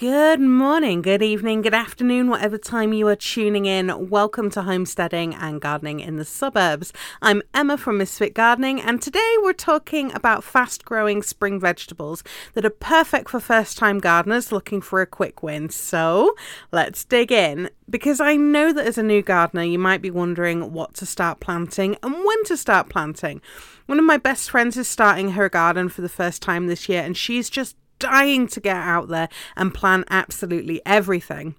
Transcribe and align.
Good 0.00 0.40
morning, 0.40 1.02
good 1.02 1.22
evening, 1.22 1.60
good 1.60 1.74
afternoon, 1.74 2.30
whatever 2.30 2.56
time 2.56 2.94
you 2.94 3.06
are 3.08 3.16
tuning 3.16 3.66
in. 3.66 4.08
Welcome 4.08 4.48
to 4.52 4.62
Homesteading 4.62 5.34
and 5.34 5.60
Gardening 5.60 6.00
in 6.00 6.16
the 6.16 6.24
Suburbs. 6.24 6.94
I'm 7.20 7.42
Emma 7.52 7.76
from 7.76 7.98
Misfit 7.98 8.32
Gardening, 8.32 8.80
and 8.80 9.02
today 9.02 9.34
we're 9.42 9.52
talking 9.52 10.10
about 10.14 10.42
fast 10.42 10.86
growing 10.86 11.22
spring 11.22 11.60
vegetables 11.60 12.24
that 12.54 12.64
are 12.64 12.70
perfect 12.70 13.28
for 13.28 13.40
first 13.40 13.76
time 13.76 13.98
gardeners 13.98 14.50
looking 14.50 14.80
for 14.80 15.02
a 15.02 15.06
quick 15.06 15.42
win. 15.42 15.68
So 15.68 16.34
let's 16.72 17.04
dig 17.04 17.30
in. 17.30 17.68
Because 17.90 18.20
I 18.20 18.36
know 18.36 18.72
that 18.72 18.86
as 18.86 18.96
a 18.96 19.02
new 19.02 19.20
gardener, 19.20 19.64
you 19.64 19.78
might 19.78 20.00
be 20.00 20.10
wondering 20.10 20.72
what 20.72 20.94
to 20.94 21.04
start 21.04 21.40
planting 21.40 21.98
and 22.02 22.14
when 22.14 22.44
to 22.44 22.56
start 22.56 22.88
planting. 22.88 23.42
One 23.84 23.98
of 23.98 24.06
my 24.06 24.16
best 24.16 24.48
friends 24.48 24.78
is 24.78 24.88
starting 24.88 25.32
her 25.32 25.50
garden 25.50 25.90
for 25.90 26.00
the 26.00 26.08
first 26.08 26.40
time 26.40 26.68
this 26.68 26.88
year, 26.88 27.02
and 27.02 27.16
she's 27.16 27.50
just 27.50 27.76
dying 28.00 28.48
to 28.48 28.60
get 28.60 28.76
out 28.76 29.06
there 29.06 29.28
and 29.56 29.72
plan 29.72 30.04
absolutely 30.10 30.82
everything. 30.84 31.54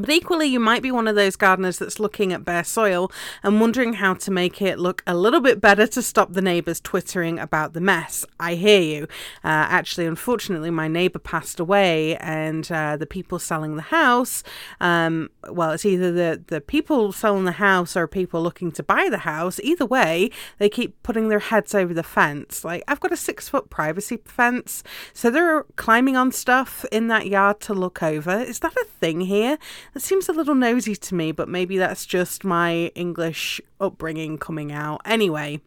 But 0.00 0.10
equally, 0.10 0.46
you 0.46 0.60
might 0.60 0.82
be 0.82 0.90
one 0.90 1.08
of 1.08 1.14
those 1.14 1.36
gardeners 1.36 1.78
that's 1.78 2.00
looking 2.00 2.32
at 2.32 2.44
bare 2.44 2.64
soil 2.64 3.10
and 3.42 3.60
wondering 3.60 3.94
how 3.94 4.14
to 4.14 4.30
make 4.30 4.60
it 4.62 4.78
look 4.78 5.02
a 5.06 5.14
little 5.14 5.40
bit 5.40 5.60
better 5.60 5.86
to 5.86 6.02
stop 6.02 6.32
the 6.32 6.42
neighbours 6.42 6.80
twittering 6.80 7.38
about 7.38 7.72
the 7.72 7.80
mess. 7.80 8.24
I 8.38 8.54
hear 8.54 8.80
you. 8.80 9.04
Uh, 9.44 9.68
actually, 9.68 10.06
unfortunately, 10.06 10.70
my 10.70 10.88
neighbour 10.88 11.18
passed 11.18 11.60
away, 11.60 12.16
and 12.16 12.70
uh, 12.70 12.96
the 12.96 13.06
people 13.06 13.38
selling 13.38 13.76
the 13.76 13.82
house 13.82 14.42
um, 14.80 15.30
well, 15.48 15.72
it's 15.72 15.84
either 15.84 16.12
the, 16.12 16.42
the 16.46 16.60
people 16.60 17.12
selling 17.12 17.44
the 17.44 17.52
house 17.52 17.96
or 17.96 18.06
people 18.06 18.42
looking 18.42 18.72
to 18.72 18.82
buy 18.82 19.08
the 19.10 19.18
house. 19.18 19.60
Either 19.60 19.86
way, 19.86 20.30
they 20.58 20.68
keep 20.68 21.02
putting 21.02 21.28
their 21.28 21.38
heads 21.38 21.74
over 21.74 21.92
the 21.92 22.02
fence. 22.02 22.64
Like, 22.64 22.82
I've 22.88 23.00
got 23.00 23.12
a 23.12 23.16
six 23.16 23.48
foot 23.48 23.70
privacy 23.70 24.18
fence, 24.24 24.82
so 25.12 25.30
they're 25.30 25.64
climbing 25.76 26.16
on 26.16 26.32
stuff 26.32 26.84
in 26.92 27.08
that 27.08 27.26
yard 27.26 27.60
to 27.60 27.74
look 27.74 28.02
over. 28.02 28.40
Is 28.40 28.60
that 28.60 28.74
a 28.76 28.84
thing 28.84 29.22
here? 29.22 29.58
That 29.92 30.00
seems 30.00 30.28
a 30.28 30.32
little 30.32 30.54
nosy 30.54 30.94
to 30.94 31.14
me, 31.14 31.32
but 31.32 31.48
maybe 31.48 31.76
that's 31.76 32.06
just 32.06 32.44
my 32.44 32.92
English 32.94 33.60
upbringing 33.80 34.38
coming 34.38 34.70
out. 34.70 35.00
Anyway, 35.04 35.60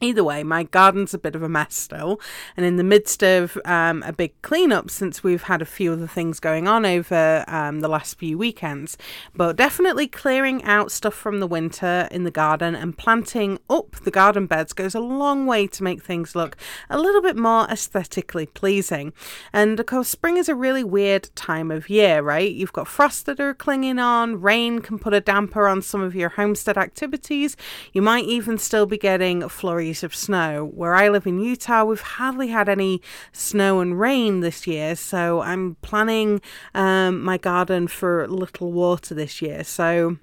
Either 0.00 0.24
way, 0.24 0.42
my 0.42 0.64
garden's 0.64 1.14
a 1.14 1.18
bit 1.18 1.36
of 1.36 1.42
a 1.42 1.48
mess 1.48 1.74
still, 1.74 2.20
and 2.56 2.66
in 2.66 2.76
the 2.76 2.84
midst 2.84 3.22
of 3.22 3.56
um, 3.64 4.02
a 4.02 4.12
big 4.12 4.40
cleanup 4.42 4.90
since 4.90 5.22
we've 5.22 5.44
had 5.44 5.62
a 5.62 5.66
few 5.66 5.92
other 5.92 6.06
things 6.06 6.40
going 6.40 6.66
on 6.66 6.84
over 6.84 7.44
um, 7.46 7.80
the 7.80 7.88
last 7.88 8.18
few 8.18 8.36
weekends. 8.36 8.98
But 9.34 9.56
definitely 9.56 10.08
clearing 10.08 10.64
out 10.64 10.90
stuff 10.90 11.14
from 11.14 11.38
the 11.38 11.46
winter 11.46 12.08
in 12.10 12.24
the 12.24 12.30
garden 12.30 12.74
and 12.74 12.98
planting 12.98 13.58
up 13.70 13.92
the 14.02 14.10
garden 14.10 14.46
beds 14.46 14.72
goes 14.72 14.94
a 14.94 15.00
long 15.00 15.46
way 15.46 15.66
to 15.68 15.82
make 15.82 16.02
things 16.02 16.34
look 16.34 16.56
a 16.90 16.98
little 16.98 17.22
bit 17.22 17.36
more 17.36 17.66
aesthetically 17.70 18.46
pleasing. 18.46 19.12
And 19.52 19.78
of 19.78 19.86
course, 19.86 20.08
spring 20.08 20.36
is 20.36 20.48
a 20.48 20.54
really 20.54 20.84
weird 20.84 21.30
time 21.36 21.70
of 21.70 21.88
year, 21.88 22.20
right? 22.20 22.50
You've 22.50 22.72
got 22.72 22.88
frost 22.88 23.26
that 23.26 23.40
are 23.40 23.54
clinging 23.54 23.98
on, 23.98 24.40
rain 24.40 24.80
can 24.80 24.98
put 24.98 25.14
a 25.14 25.20
damper 25.20 25.68
on 25.68 25.82
some 25.82 26.00
of 26.00 26.14
your 26.14 26.30
homestead 26.30 26.76
activities. 26.76 27.56
You 27.92 28.02
might 28.02 28.24
even 28.24 28.58
still 28.58 28.86
be 28.86 28.98
getting 28.98 29.48
flurries 29.48 29.83
of 30.02 30.14
snow. 30.14 30.64
Where 30.74 30.94
I 30.94 31.08
live 31.08 31.26
in 31.26 31.40
Utah, 31.40 31.84
we've 31.84 32.00
hardly 32.00 32.48
had 32.48 32.68
any 32.68 33.02
snow 33.32 33.80
and 33.80 33.98
rain 34.00 34.40
this 34.40 34.66
year, 34.66 34.96
so 34.96 35.40
I'm 35.40 35.76
planning 35.82 36.40
um, 36.74 37.22
my 37.22 37.36
garden 37.38 37.88
for 37.88 38.26
little 38.28 38.72
water 38.72 39.14
this 39.14 39.42
year. 39.42 39.64
So 39.64 40.18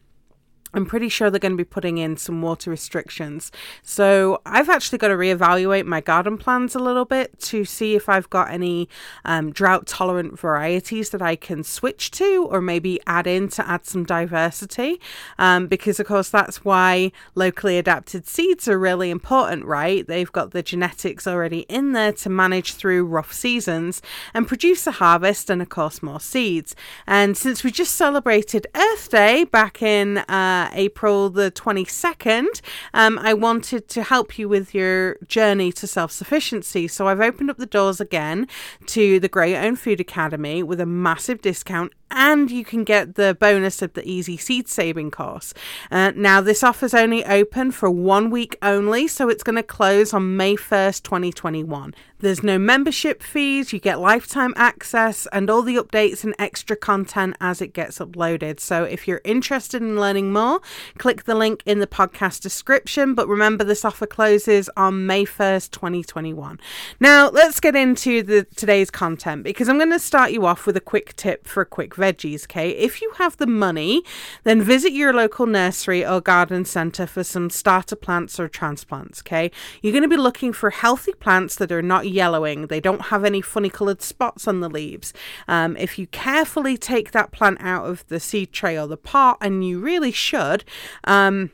I'm 0.73 0.85
pretty 0.85 1.09
sure 1.09 1.29
they're 1.29 1.39
going 1.39 1.51
to 1.53 1.57
be 1.57 1.63
putting 1.63 1.97
in 1.97 2.17
some 2.17 2.41
water 2.41 2.69
restrictions. 2.69 3.51
So 3.83 4.41
I've 4.45 4.69
actually 4.69 4.99
got 4.99 5.09
to 5.09 5.15
reevaluate 5.15 5.85
my 5.85 6.01
garden 6.01 6.37
plans 6.37 6.75
a 6.75 6.79
little 6.79 7.05
bit 7.05 7.39
to 7.41 7.65
see 7.65 7.95
if 7.95 8.07
I've 8.07 8.29
got 8.29 8.49
any 8.49 8.87
um, 9.25 9.51
drought 9.51 9.87
tolerant 9.87 10.39
varieties 10.39 11.09
that 11.09 11.21
I 11.21 11.35
can 11.35 11.63
switch 11.63 12.11
to 12.11 12.47
or 12.49 12.61
maybe 12.61 12.99
add 13.05 13.27
in 13.27 13.49
to 13.49 13.67
add 13.67 13.85
some 13.85 14.05
diversity. 14.05 14.99
Um, 15.37 15.67
because, 15.67 15.99
of 15.99 16.07
course, 16.07 16.29
that's 16.29 16.63
why 16.63 17.11
locally 17.35 17.77
adapted 17.77 18.27
seeds 18.27 18.67
are 18.67 18.79
really 18.79 19.09
important, 19.09 19.65
right? 19.65 20.07
They've 20.07 20.31
got 20.31 20.51
the 20.51 20.63
genetics 20.63 21.27
already 21.27 21.61
in 21.61 21.91
there 21.91 22.13
to 22.13 22.29
manage 22.29 22.75
through 22.75 23.05
rough 23.05 23.33
seasons 23.33 24.01
and 24.33 24.47
produce 24.47 24.87
a 24.87 24.91
harvest 24.91 25.49
and, 25.49 25.61
of 25.61 25.69
course, 25.69 26.01
more 26.01 26.19
seeds. 26.19 26.75
And 27.05 27.37
since 27.37 27.63
we 27.63 27.71
just 27.71 27.95
celebrated 27.95 28.67
Earth 28.75 29.09
Day 29.09 29.43
back 29.43 29.81
in 29.81 30.19
uh, 30.19 30.60
uh, 30.61 30.69
April 30.73 31.29
the 31.29 31.51
22nd, 31.51 32.61
um, 32.93 33.17
I 33.19 33.33
wanted 33.33 33.87
to 33.89 34.03
help 34.03 34.37
you 34.37 34.47
with 34.47 34.73
your 34.75 35.17
journey 35.27 35.71
to 35.73 35.87
self 35.87 36.11
sufficiency. 36.11 36.87
So 36.87 37.07
I've 37.07 37.19
opened 37.19 37.49
up 37.49 37.57
the 37.57 37.65
doors 37.65 37.99
again 37.99 38.47
to 38.87 39.19
the 39.19 39.29
Your 39.33 39.61
Own 39.61 39.75
Food 39.75 39.99
Academy 39.99 40.61
with 40.61 40.79
a 40.79 40.85
massive 40.85 41.41
discount 41.41 41.93
and 42.11 42.51
you 42.51 42.63
can 42.63 42.83
get 42.83 43.15
the 43.15 43.35
bonus 43.39 43.81
of 43.81 43.93
the 43.93 44.07
easy 44.07 44.37
seed 44.37 44.67
saving 44.67 45.11
course. 45.11 45.53
Uh, 45.89 46.11
now, 46.15 46.41
this 46.41 46.63
offer 46.63 46.85
is 46.85 46.93
only 46.93 47.25
open 47.25 47.71
for 47.71 47.89
one 47.89 48.29
week 48.29 48.57
only, 48.61 49.07
so 49.07 49.29
it's 49.29 49.43
going 49.43 49.55
to 49.55 49.63
close 49.63 50.13
on 50.13 50.37
May 50.37 50.55
1st, 50.55 51.03
2021. 51.03 51.93
There's 52.19 52.43
no 52.43 52.59
membership 52.59 53.23
fees, 53.23 53.73
you 53.73 53.79
get 53.79 53.99
lifetime 53.99 54.53
access 54.55 55.25
and 55.31 55.49
all 55.49 55.63
the 55.63 55.77
updates 55.77 56.23
and 56.23 56.35
extra 56.37 56.75
content 56.75 57.35
as 57.41 57.63
it 57.63 57.73
gets 57.73 57.97
uploaded. 57.97 58.59
So, 58.59 58.83
if 58.83 59.07
you're 59.07 59.21
interested 59.23 59.81
in 59.81 59.99
learning 59.99 60.31
more, 60.31 60.61
click 60.99 61.23
the 61.23 61.33
link 61.33 61.63
in 61.65 61.79
the 61.79 61.87
podcast 61.87 62.41
description. 62.41 63.15
But 63.15 63.27
remember, 63.27 63.63
this 63.63 63.83
offer 63.83 64.05
closes 64.05 64.69
on 64.77 65.07
May 65.07 65.25
1st, 65.25 65.71
2021. 65.71 66.59
Now, 66.99 67.29
let's 67.29 67.59
get 67.59 67.75
into 67.75 68.21
the 68.21 68.43
today's 68.55 68.91
content 68.91 69.43
because 69.43 69.67
I'm 69.67 69.77
going 69.77 69.89
to 69.89 69.99
start 69.99 70.31
you 70.31 70.45
off 70.45 70.67
with 70.67 70.77
a 70.77 70.81
quick 70.81 71.15
tip 71.15 71.47
for 71.47 71.61
a 71.61 71.65
quick 71.65 71.95
veggies, 72.01 72.43
okay? 72.43 72.71
If 72.71 73.01
you 73.01 73.11
have 73.17 73.37
the 73.37 73.47
money, 73.47 74.03
then 74.43 74.61
visit 74.61 74.91
your 74.91 75.13
local 75.13 75.45
nursery 75.45 76.05
or 76.05 76.19
garden 76.19 76.65
centre 76.65 77.07
for 77.07 77.23
some 77.23 77.49
starter 77.49 77.95
plants 77.95 78.39
or 78.39 78.47
transplants, 78.47 79.21
okay? 79.21 79.51
You're 79.81 79.93
going 79.93 80.09
to 80.09 80.17
be 80.17 80.17
looking 80.17 80.53
for 80.53 80.69
healthy 80.69 81.13
plants 81.13 81.55
that 81.55 81.71
are 81.71 81.81
not 81.81 82.09
yellowing, 82.09 82.67
they 82.67 82.79
don't 82.79 83.03
have 83.03 83.23
any 83.23 83.41
funny 83.41 83.69
coloured 83.69 84.01
spots 84.01 84.47
on 84.47 84.59
the 84.59 84.69
leaves. 84.69 85.13
Um, 85.47 85.77
if 85.77 85.99
you 85.99 86.07
carefully 86.07 86.77
take 86.77 87.11
that 87.11 87.31
plant 87.31 87.59
out 87.61 87.85
of 87.85 88.07
the 88.07 88.19
seed 88.19 88.51
tray 88.51 88.77
or 88.77 88.87
the 88.87 88.97
pot, 88.97 89.37
and 89.41 89.65
you 89.65 89.79
really 89.79 90.11
should, 90.11 90.63
um, 91.03 91.51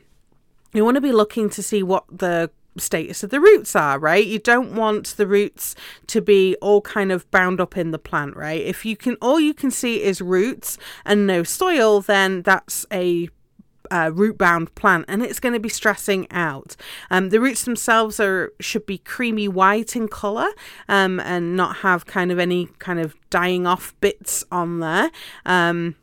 you 0.72 0.84
want 0.84 0.96
to 0.96 1.00
be 1.00 1.12
looking 1.12 1.48
to 1.50 1.62
see 1.62 1.82
what 1.82 2.04
the 2.10 2.50
status 2.78 3.22
of 3.22 3.30
the 3.30 3.40
roots 3.40 3.74
are, 3.76 3.98
right? 3.98 4.26
You 4.26 4.38
don't 4.38 4.74
want 4.74 5.16
the 5.16 5.26
roots 5.26 5.74
to 6.08 6.20
be 6.20 6.56
all 6.60 6.80
kind 6.80 7.12
of 7.12 7.30
bound 7.30 7.60
up 7.60 7.76
in 7.76 7.90
the 7.90 7.98
plant, 7.98 8.36
right? 8.36 8.60
If 8.60 8.84
you 8.84 8.96
can, 8.96 9.16
all 9.20 9.40
you 9.40 9.54
can 9.54 9.70
see 9.70 10.02
is 10.02 10.20
roots 10.20 10.78
and 11.04 11.26
no 11.26 11.42
soil, 11.42 12.00
then 12.00 12.42
that's 12.42 12.86
a 12.92 13.28
uh, 13.90 14.10
root 14.14 14.38
bound 14.38 14.74
plant 14.74 15.04
and 15.08 15.22
it's 15.22 15.40
going 15.40 15.52
to 15.52 15.60
be 15.60 15.68
stressing 15.68 16.26
out. 16.30 16.76
Um, 17.10 17.30
the 17.30 17.40
roots 17.40 17.64
themselves 17.64 18.20
are 18.20 18.52
should 18.60 18.86
be 18.86 18.98
creamy 18.98 19.48
white 19.48 19.96
in 19.96 20.08
colour 20.08 20.48
um, 20.88 21.20
and 21.20 21.56
not 21.56 21.76
have 21.78 22.06
kind 22.06 22.30
of 22.30 22.38
any 22.38 22.66
kind 22.78 23.00
of 23.00 23.14
dying 23.30 23.66
off 23.66 23.94
bits 24.00 24.44
on 24.50 24.80
there. 24.80 25.10
Um, 25.46 25.96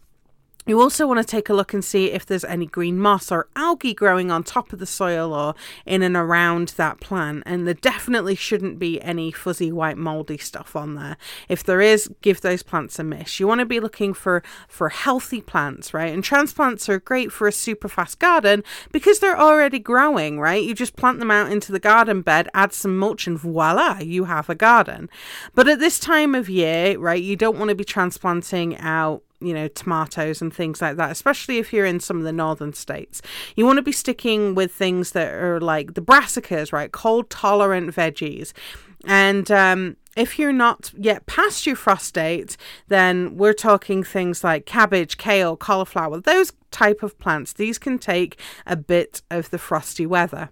you 0.65 0.81
also 0.81 1.05
want 1.07 1.19
to 1.19 1.23
take 1.23 1.49
a 1.49 1.53
look 1.53 1.73
and 1.73 1.83
see 1.83 2.11
if 2.11 2.25
there's 2.25 2.43
any 2.43 2.65
green 2.65 2.99
moss 2.99 3.31
or 3.31 3.47
algae 3.55 3.93
growing 3.93 4.31
on 4.31 4.43
top 4.43 4.73
of 4.73 4.79
the 4.79 4.85
soil 4.85 5.33
or 5.33 5.53
in 5.85 6.01
and 6.01 6.15
around 6.15 6.69
that 6.69 6.99
plant. 6.99 7.43
And 7.45 7.67
there 7.67 7.75
definitely 7.75 8.35
shouldn't 8.35 8.79
be 8.79 9.01
any 9.01 9.31
fuzzy 9.31 9.71
white 9.71 9.97
moldy 9.97 10.37
stuff 10.37 10.75
on 10.75 10.95
there. 10.95 11.17
If 11.47 11.63
there 11.63 11.81
is, 11.81 12.09
give 12.21 12.41
those 12.41 12.63
plants 12.63 12.97
a 12.97 13.03
miss. 13.03 13.39
You 13.39 13.47
want 13.47 13.59
to 13.59 13.65
be 13.65 13.79
looking 13.79 14.13
for 14.13 14.41
for 14.67 14.89
healthy 14.89 15.41
plants, 15.41 15.93
right? 15.93 16.13
And 16.13 16.23
transplants 16.23 16.89
are 16.89 16.99
great 16.99 17.31
for 17.31 17.47
a 17.47 17.51
super 17.51 17.87
fast 17.87 18.19
garden 18.19 18.63
because 18.91 19.19
they're 19.19 19.39
already 19.39 19.79
growing, 19.79 20.39
right? 20.39 20.63
You 20.63 20.73
just 20.73 20.95
plant 20.95 21.19
them 21.19 21.31
out 21.31 21.51
into 21.51 21.71
the 21.71 21.79
garden 21.79 22.21
bed, 22.21 22.49
add 22.53 22.73
some 22.73 22.97
mulch, 22.97 23.27
and 23.27 23.37
voila, 23.37 23.99
you 23.99 24.25
have 24.25 24.49
a 24.49 24.55
garden. 24.55 25.09
But 25.53 25.67
at 25.67 25.79
this 25.79 25.99
time 25.99 26.33
of 26.33 26.49
year, 26.49 26.97
right, 26.97 27.21
you 27.21 27.35
don't 27.35 27.57
want 27.57 27.69
to 27.69 27.75
be 27.75 27.83
transplanting 27.83 28.77
out 28.77 29.24
you 29.39 29.53
know, 29.53 29.67
tomatoes 29.67 30.41
and 30.41 30.53
things 30.53 30.81
like 30.81 30.97
that, 30.97 31.11
especially 31.11 31.57
if 31.57 31.73
you're 31.73 31.85
in 31.85 31.99
some 31.99 32.17
of 32.17 32.23
the 32.23 32.31
northern 32.31 32.73
states. 32.73 33.21
You 33.55 33.65
want 33.65 33.77
to 33.77 33.83
be 33.83 33.91
sticking 33.91 34.55
with 34.55 34.71
things 34.71 35.11
that 35.11 35.33
are 35.33 35.59
like 35.59 35.93
the 35.93 36.01
brassicas, 36.01 36.71
right? 36.71 36.91
Cold 36.91 37.29
tolerant 37.29 37.93
veggies. 37.93 38.53
And 39.05 39.51
um, 39.51 39.97
if 40.15 40.39
you're 40.39 40.53
not 40.53 40.91
yet 40.97 41.25
past 41.25 41.65
your 41.65 41.75
frost 41.75 42.13
date, 42.13 42.57
then 42.87 43.35
we're 43.37 43.53
talking 43.53 44.03
things 44.03 44.43
like 44.43 44.65
cabbage, 44.65 45.17
kale, 45.17 45.57
cauliflower, 45.57 46.19
those 46.19 46.53
type 46.71 47.03
of 47.03 47.17
plants. 47.19 47.53
These 47.53 47.77
can 47.77 47.99
take 47.99 48.39
a 48.65 48.75
bit 48.75 49.21
of 49.29 49.49
the 49.49 49.57
frosty 49.57 50.05
weather. 50.05 50.49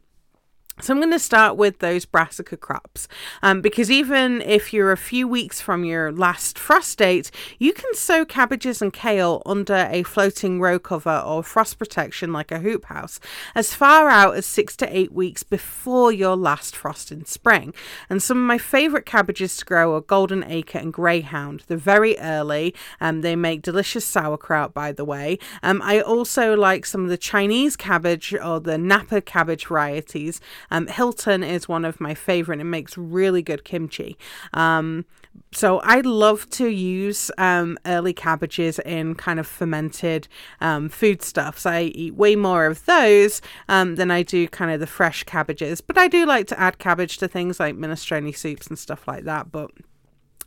So 0.82 0.92
I'm 0.92 1.00
going 1.00 1.12
to 1.12 1.20
start 1.20 1.56
with 1.56 1.80
those 1.80 2.04
brassica 2.04 2.58
crops 2.58 3.08
um, 3.44 3.62
because 3.62 3.92
even 3.92 4.42
if 4.42 4.74
you're 4.74 4.92
a 4.92 4.98
few 4.98 5.28
weeks 5.28 5.62
from 5.62 5.86
your 5.86 6.12
last 6.12 6.58
frost 6.58 6.98
date, 6.98 7.30
you 7.60 7.74
can 7.74 7.94
sow 7.94 8.26
cabbages 8.26 8.82
and 8.82 8.92
kale 8.92 9.44
under 9.46 9.88
a 9.92 10.02
floating 10.02 10.60
row 10.60 10.80
cover 10.80 11.22
or 11.24 11.44
frost 11.44 11.78
protection 11.78 12.34
like 12.34 12.52
a 12.52 12.58
hoop 12.58 12.86
house 12.86 13.20
as 13.54 13.76
far 13.76 14.10
out 14.10 14.36
as 14.36 14.48
six 14.48 14.76
to 14.78 14.98
eight 14.98 15.12
weeks 15.12 15.44
before 15.44 16.12
your 16.12 16.36
last 16.36 16.76
frost 16.76 17.12
in 17.12 17.24
spring. 17.24 17.72
And 18.10 18.22
some 18.22 18.40
of 18.40 18.44
my 18.44 18.58
favourite 18.58 19.06
cabbages 19.06 19.56
to 19.58 19.66
grow 19.66 19.96
are 19.96 20.02
Golden 20.02 20.44
Acre 20.44 20.80
and 20.80 20.92
Greyhound. 20.92 21.66
They're 21.68 21.78
very 21.78 22.18
early 22.18 22.74
and 23.00 23.18
um, 23.18 23.22
they 23.22 23.36
make 23.36 23.62
delicious 23.62 24.06
sauerkraut, 24.06 24.74
by 24.74 24.92
the 24.92 25.06
way. 25.06 25.38
Um, 25.62 25.84
I 25.84 26.02
also 26.02 26.56
like 26.56 26.88
some 26.88 27.04
of 27.04 27.10
the 27.10 27.18
Chinese 27.18 27.76
cabbage 27.76 28.34
or 28.34 28.60
the 28.60 28.80
Napa 28.80 29.22
cabbage 29.22 29.68
varieties. 29.68 30.42
Um, 30.74 30.88
Hilton 30.88 31.44
is 31.44 31.70
one 31.70 31.86
of 31.86 32.02
my 32.02 32.16
favorite. 32.16 32.60
It 32.60 32.66
makes 32.66 32.98
really 32.98 33.42
good 33.42 33.64
kimchi. 33.64 34.18
Um, 34.54 35.06
so 35.52 35.80
I 35.80 36.02
love 36.02 36.50
to 36.52 36.68
use 36.68 37.32
um, 37.38 37.78
early 37.86 38.12
cabbages 38.14 38.80
in 38.80 39.16
kind 39.16 39.40
of 39.40 39.48
fermented 39.48 40.28
um, 40.62 40.90
foodstuffs. 40.90 41.66
I 41.66 41.84
eat 41.84 42.16
way 42.16 42.36
more 42.36 42.66
of 42.66 42.84
those 42.86 43.42
um, 43.70 43.96
than 43.96 44.10
I 44.10 44.24
do 44.24 44.48
kind 44.48 44.72
of 44.72 44.80
the 44.80 44.88
fresh 44.88 45.24
cabbages. 45.24 45.80
But 45.80 45.98
I 45.98 46.08
do 46.08 46.26
like 46.26 46.48
to 46.48 46.60
add 46.60 46.80
cabbage 46.80 47.18
to 47.20 47.28
things 47.28 47.60
like 47.60 47.76
minestrone 47.76 48.36
soups 48.36 48.68
and 48.68 48.78
stuff 48.78 49.08
like 49.08 49.26
that. 49.26 49.52
But 49.52 49.72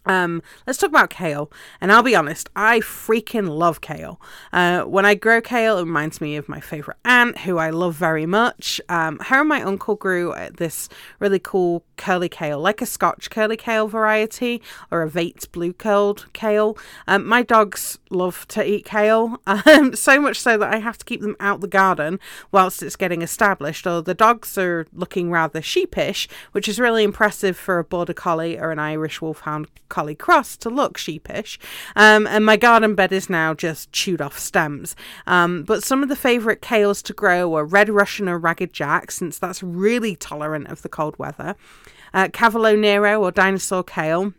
um, 0.07 0.43
let's 0.67 0.79
talk 0.79 0.91
about 0.91 1.11
kale. 1.11 1.51
And 1.81 1.93
I'll 1.93 2.03
be 2.03 2.17
honest, 2.17 2.49
I 2.57 2.81
freaking 2.81 3.49
love 3.49 3.81
kale. 3.81 4.21
Uh, 4.53 4.83
when 4.83 5.05
I 5.05 5.15
grow 5.15 5.41
kale, 5.41 5.79
it 5.79 5.83
reminds 5.85 6.21
me 6.21 6.37
of 6.37 6.49
my 6.49 6.61
favorite 6.61 6.97
aunt, 7.05 7.39
who 7.39 7.59
I 7.59 7.71
love 7.71 7.95
very 7.95 8.27
much. 8.27 8.81
Um, 8.89 9.19
her 9.19 9.41
and 9.41 9.49
my 9.49 9.63
uncle 9.63 9.97
grew 9.97 10.35
this 10.57 10.89
really 11.19 11.39
cool 11.39 11.85
curly 11.97 12.29
kale, 12.29 12.61
like 12.61 12.81
a 12.81 12.87
Scotch 12.87 13.31
curly 13.31 13.57
kale 13.57 13.89
variety 13.89 14.63
or 14.91 15.03
a 15.03 15.09
Vates 15.09 15.47
blue 15.47 15.73
curled 15.73 16.33
kale. 16.33 16.77
Um, 17.07 17.27
my 17.27 17.43
dogs 17.43 17.99
love 18.11 18.47
to 18.49 18.65
eat 18.69 18.85
kale, 18.85 19.41
um, 19.47 19.95
so 19.95 20.21
much 20.21 20.41
so 20.41 20.57
that 20.59 20.73
I 20.73 20.79
have 20.79 20.99
to 20.99 21.05
keep 21.05 21.21
them 21.21 21.37
out 21.41 21.61
the 21.61 21.69
garden 21.69 22.21
whilst 22.53 22.83
it's 22.83 22.97
getting 22.97 23.23
established. 23.23 23.87
Or 23.87 24.03
the 24.03 24.15
dogs 24.15 24.57
are 24.59 24.87
looking 24.93 25.31
rather 25.31 25.63
sheepish, 25.63 26.29
which 26.53 26.69
is 26.69 26.79
really 26.79 27.03
impressive 27.03 27.57
for 27.57 27.79
a 27.79 27.85
border 27.85 28.15
collie 28.15 28.59
or 28.59 28.71
an 28.71 28.79
Irish 28.79 29.21
wolfhound 29.21 29.69
collie 29.97 30.15
cross 30.15 30.59
to 30.59 30.69
look 30.69 30.99
sheepish. 30.99 31.59
Um, 31.97 32.27
and 32.27 32.45
my 32.45 32.59
garden 32.59 32.95
bed 32.95 33.13
is 33.13 33.31
now 33.31 33.55
just 33.55 33.91
chewed 33.93 34.21
off 34.21 34.39
stems. 34.39 34.95
Um, 35.27 35.63
but 35.63 35.83
some 35.83 36.03
of 36.03 36.11
the 36.11 36.17
favourite 36.17 36.61
kales 36.61 37.03
to 37.05 37.15
grow 37.15 37.55
are 37.57 37.65
red 37.65 37.89
Russian 37.89 38.29
or 38.29 38.39
ragged 38.39 38.75
jack, 38.75 39.11
since 39.11 39.39
that's 39.39 39.63
really 39.63 40.15
tolerant 40.15 40.67
of 40.69 40.83
the 40.83 40.91
cold 40.91 41.19
weather. 41.19 41.57
Uh, 42.13 42.29
Cavolo 42.31 42.77
Nero 42.77 43.23
or 43.23 43.31
dinosaur 43.31 43.83
kale. 43.83 44.35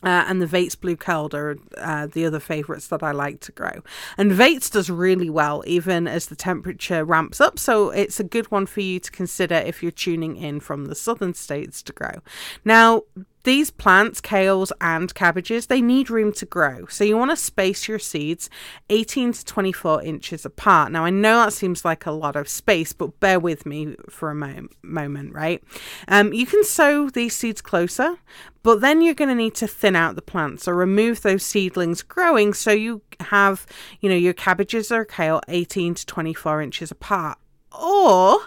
Uh, 0.00 0.24
and 0.28 0.40
the 0.40 0.46
Vates 0.46 0.76
Blue 0.76 0.96
Curled 0.96 1.34
are 1.34 1.56
uh, 1.76 2.06
the 2.06 2.24
other 2.24 2.38
favourites 2.38 2.86
that 2.86 3.02
I 3.02 3.10
like 3.10 3.40
to 3.40 3.52
grow. 3.52 3.82
And 4.16 4.30
Vates 4.30 4.70
does 4.70 4.88
really 4.88 5.28
well 5.28 5.64
even 5.66 6.06
as 6.06 6.26
the 6.26 6.36
temperature 6.36 7.04
ramps 7.04 7.40
up, 7.40 7.58
so 7.58 7.90
it's 7.90 8.20
a 8.20 8.24
good 8.24 8.48
one 8.52 8.66
for 8.66 8.80
you 8.80 9.00
to 9.00 9.10
consider 9.10 9.56
if 9.56 9.82
you're 9.82 9.90
tuning 9.90 10.36
in 10.36 10.60
from 10.60 10.86
the 10.86 10.94
southern 10.94 11.34
states 11.34 11.82
to 11.82 11.92
grow. 11.92 12.22
Now, 12.64 13.02
these 13.48 13.70
plants, 13.70 14.20
kales 14.20 14.70
and 14.78 15.14
cabbages, 15.14 15.68
they 15.68 15.80
need 15.80 16.10
room 16.10 16.34
to 16.34 16.44
grow. 16.44 16.84
So 16.84 17.02
you 17.02 17.16
want 17.16 17.30
to 17.30 17.36
space 17.36 17.88
your 17.88 17.98
seeds 17.98 18.50
18 18.90 19.32
to 19.32 19.42
24 19.42 20.02
inches 20.02 20.44
apart. 20.44 20.92
Now, 20.92 21.06
I 21.06 21.08
know 21.08 21.36
that 21.36 21.54
seems 21.54 21.82
like 21.82 22.04
a 22.04 22.10
lot 22.10 22.36
of 22.36 22.46
space, 22.46 22.92
but 22.92 23.18
bear 23.20 23.40
with 23.40 23.64
me 23.64 23.96
for 24.10 24.30
a 24.30 24.34
mo- 24.34 24.68
moment, 24.82 25.32
right? 25.32 25.64
Um, 26.08 26.34
you 26.34 26.44
can 26.44 26.62
sow 26.62 27.08
these 27.08 27.34
seeds 27.34 27.62
closer, 27.62 28.18
but 28.62 28.82
then 28.82 29.00
you're 29.00 29.14
going 29.14 29.30
to 29.30 29.34
need 29.34 29.54
to 29.54 29.66
thin 29.66 29.96
out 29.96 30.14
the 30.14 30.20
plants 30.20 30.68
or 30.68 30.74
remove 30.74 31.22
those 31.22 31.42
seedlings 31.42 32.02
growing 32.02 32.52
so 32.52 32.70
you 32.70 33.00
have, 33.18 33.66
you 34.00 34.10
know, 34.10 34.14
your 34.14 34.34
cabbages 34.34 34.92
or 34.92 35.06
kale 35.06 35.40
18 35.48 35.94
to 35.94 36.04
24 36.04 36.60
inches 36.60 36.90
apart 36.90 37.38
or 37.72 38.40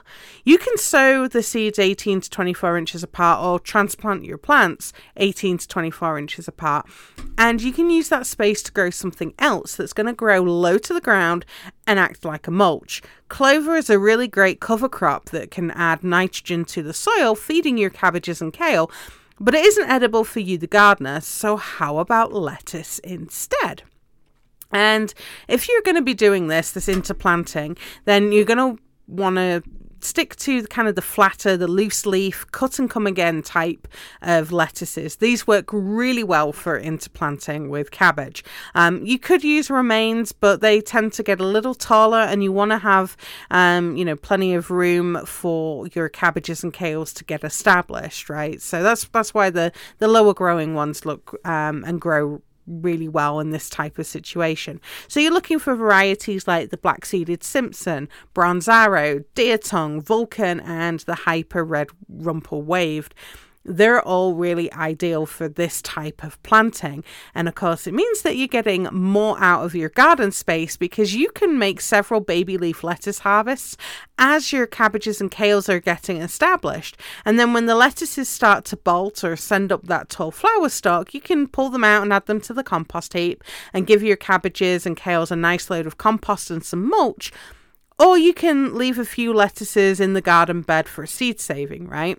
you 0.44 0.58
can 0.58 0.78
sow 0.78 1.28
the 1.28 1.44
seeds 1.44 1.78
18 1.78 2.22
to 2.22 2.30
24 2.30 2.78
inches 2.78 3.04
apart 3.04 3.44
or 3.44 3.60
transplant 3.60 4.26
your 4.26 4.38
plants 4.38 4.92
18 5.18 5.60
to 5.60 5.68
24 5.68 6.18
inches 6.18 6.48
apart. 6.48 6.88
And 7.38 7.62
you 7.62 7.72
can 7.72 7.90
use 7.90 8.10
that 8.10 8.26
space 8.26 8.64
to 8.64 8.72
grow 8.72 8.90
something 8.90 9.34
else 9.38 9.76
that's 9.76 9.94
going 9.94 10.08
to 10.08 10.14
grow 10.14 10.42
low 10.42 10.78
to 10.80 10.94
the 10.94 11.02
ground 11.02 11.46
and 11.86 12.00
act 12.00 12.26
like 12.26 12.48
a 12.48 12.52
mulch. 12.52 13.02
Clover 13.30 13.76
is 13.76 13.90
a 13.90 14.00
really 14.00 14.28
great 14.28 14.60
cover 14.60 14.90
crop 14.90 15.26
that 15.26 15.52
can 15.52 15.72
add 15.72 16.04
nitrogen 16.04 16.66
to 16.66 16.82
the 16.82 16.94
soil, 16.94 17.36
feeding 17.36 17.78
your 17.78 17.90
cabbages 17.90 18.42
and 18.42 18.54
kale. 18.54 18.92
But 19.40 19.56
it 19.56 19.66
isn't 19.66 19.90
edible 19.90 20.24
for 20.24 20.40
you, 20.40 20.58
the 20.58 20.68
gardener, 20.68 21.20
so 21.22 21.56
how 21.56 21.98
about 21.98 22.34
lettuce 22.34 23.00
instead? 23.00 23.84
And 24.72 25.14
if 25.48 25.68
you're 25.68 25.82
going 25.82 25.96
to 25.96 26.02
be 26.02 26.14
doing 26.14 26.48
this, 26.48 26.72
this 26.72 26.88
interplanting, 26.88 27.78
then 28.06 28.32
you're 28.32 28.46
going 28.46 28.76
to 28.76 28.82
want 29.12 29.36
to 29.36 29.64
stick 30.04 30.36
to 30.36 30.62
the 30.62 30.68
kind 30.68 30.88
of 30.88 30.96
the 30.96 31.02
flatter, 31.02 31.56
the 31.56 31.68
loose 31.68 32.06
leaf, 32.06 32.46
cut 32.52 32.80
and 32.80 32.90
come 32.90 33.08
again 33.08 33.42
type 33.42 33.88
of 34.22 34.52
lettuces. 34.52 35.18
These 35.18 35.48
work 35.48 35.70
really 35.72 36.24
well 36.24 36.52
for 36.52 36.78
interplanting 36.80 37.70
with 37.70 37.92
cabbage. 37.92 38.44
Um, 38.76 39.06
you 39.06 39.20
could 39.20 39.44
use 39.44 39.70
romaines, 39.70 40.32
but 40.32 40.62
they 40.62 40.82
tend 40.82 41.14
to 41.14 41.24
get 41.24 41.40
a 41.40 41.46
little 41.46 41.76
taller, 41.76 42.20
and 42.20 42.44
you 42.44 42.52
want 42.52 42.72
to 42.72 42.78
have, 42.80 43.16
um, 43.50 43.96
you 43.96 44.06
know, 44.06 44.16
plenty 44.16 44.54
of 44.54 44.72
room 44.72 45.26
for 45.26 45.88
your 45.94 46.10
cabbages 46.10 46.64
and 46.64 46.74
kales 46.74 47.14
to 47.16 47.24
get 47.24 47.44
established, 47.44 48.30
right? 48.30 48.62
So 48.62 48.84
that's 48.84 49.06
that's 49.06 49.34
why 49.34 49.50
the 49.50 49.72
the 50.00 50.08
lower 50.08 50.34
growing 50.34 50.74
ones 50.74 51.06
look 51.06 51.38
um, 51.46 51.84
and 51.86 52.02
grow 52.02 52.42
really 52.72 53.08
well 53.08 53.40
in 53.40 53.52
this 53.52 53.70
type 53.70 53.98
of 54.00 54.08
situation. 54.08 54.80
So 55.08 55.20
you're 55.20 55.34
looking 55.34 55.60
for 55.60 55.76
varieties 55.76 56.48
like 56.48 56.70
the 56.70 56.78
black 56.78 57.06
seeded 57.06 57.44
Simpson, 57.44 58.10
bronze 58.34 58.68
arrow, 58.68 59.24
deer 59.36 59.58
tongue, 59.58 60.02
vulcan, 60.02 60.60
and 60.62 61.02
the 61.02 61.16
hyper 61.16 61.64
red 61.64 61.90
rumple 62.10 62.62
waved 62.62 63.14
they're 63.64 64.02
all 64.02 64.34
really 64.34 64.72
ideal 64.74 65.26
for 65.26 65.48
this 65.48 65.82
type 65.82 66.24
of 66.24 66.42
planting. 66.44 67.04
And 67.36 67.48
of 67.48 67.56
course, 67.56 67.88
it 67.88 67.94
means 67.94 68.22
that 68.24 68.36
you're 68.36 68.48
getting 68.48 68.84
more 68.92 69.40
out 69.40 69.64
of 69.64 69.76
your 69.76 69.90
garden 69.90 70.32
space 70.32 70.78
because 70.78 71.16
you 71.16 71.30
can 71.30 71.60
make 71.60 71.82
several 71.82 72.20
baby 72.20 72.58
leaf 72.58 72.84
lettuce 72.84 73.20
harvests 73.20 73.78
as 74.18 74.52
your 74.52 74.68
cabbages 74.68 75.22
and 75.22 75.32
kales 75.32 75.70
are 75.70 75.80
getting 75.80 76.18
established. 76.18 76.98
And 77.26 77.40
then 77.40 77.54
when 77.54 77.66
the 77.68 77.76
lettuces 77.76 78.30
start 78.30 78.66
to 78.66 78.78
bolt 78.78 79.24
or 79.24 79.36
send 79.36 79.72
up 79.72 79.84
that 79.88 80.10
tall 80.10 80.32
flower 80.32 80.70
stalk, 80.70 81.14
you 81.14 81.22
can 81.22 81.48
pull 81.48 81.70
them 81.70 81.84
out 81.84 82.04
and 82.04 82.12
add 82.12 82.26
them 82.26 82.42
to 82.42 82.54
the 82.54 82.64
compost 82.64 83.14
heap 83.14 83.44
and 83.74 83.88
give 83.88 84.04
your 84.04 84.18
cabbages 84.18 84.86
and 84.86 84.98
kales 84.98 85.32
a 85.32 85.36
nice 85.36 85.70
load 85.70 85.86
of 85.86 85.98
compost 85.98 86.50
and 86.50 86.64
some 86.64 86.90
mulch. 86.90 87.32
Or 88.00 88.18
you 88.18 88.34
can 88.34 88.76
leave 88.76 88.98
a 88.98 89.06
few 89.06 89.32
lettuces 89.32 90.00
in 90.00 90.14
the 90.14 90.22
garden 90.22 90.62
bed 90.62 90.90
for 90.90 91.06
seed 91.06 91.40
saving, 91.40 91.88
right? 91.88 92.18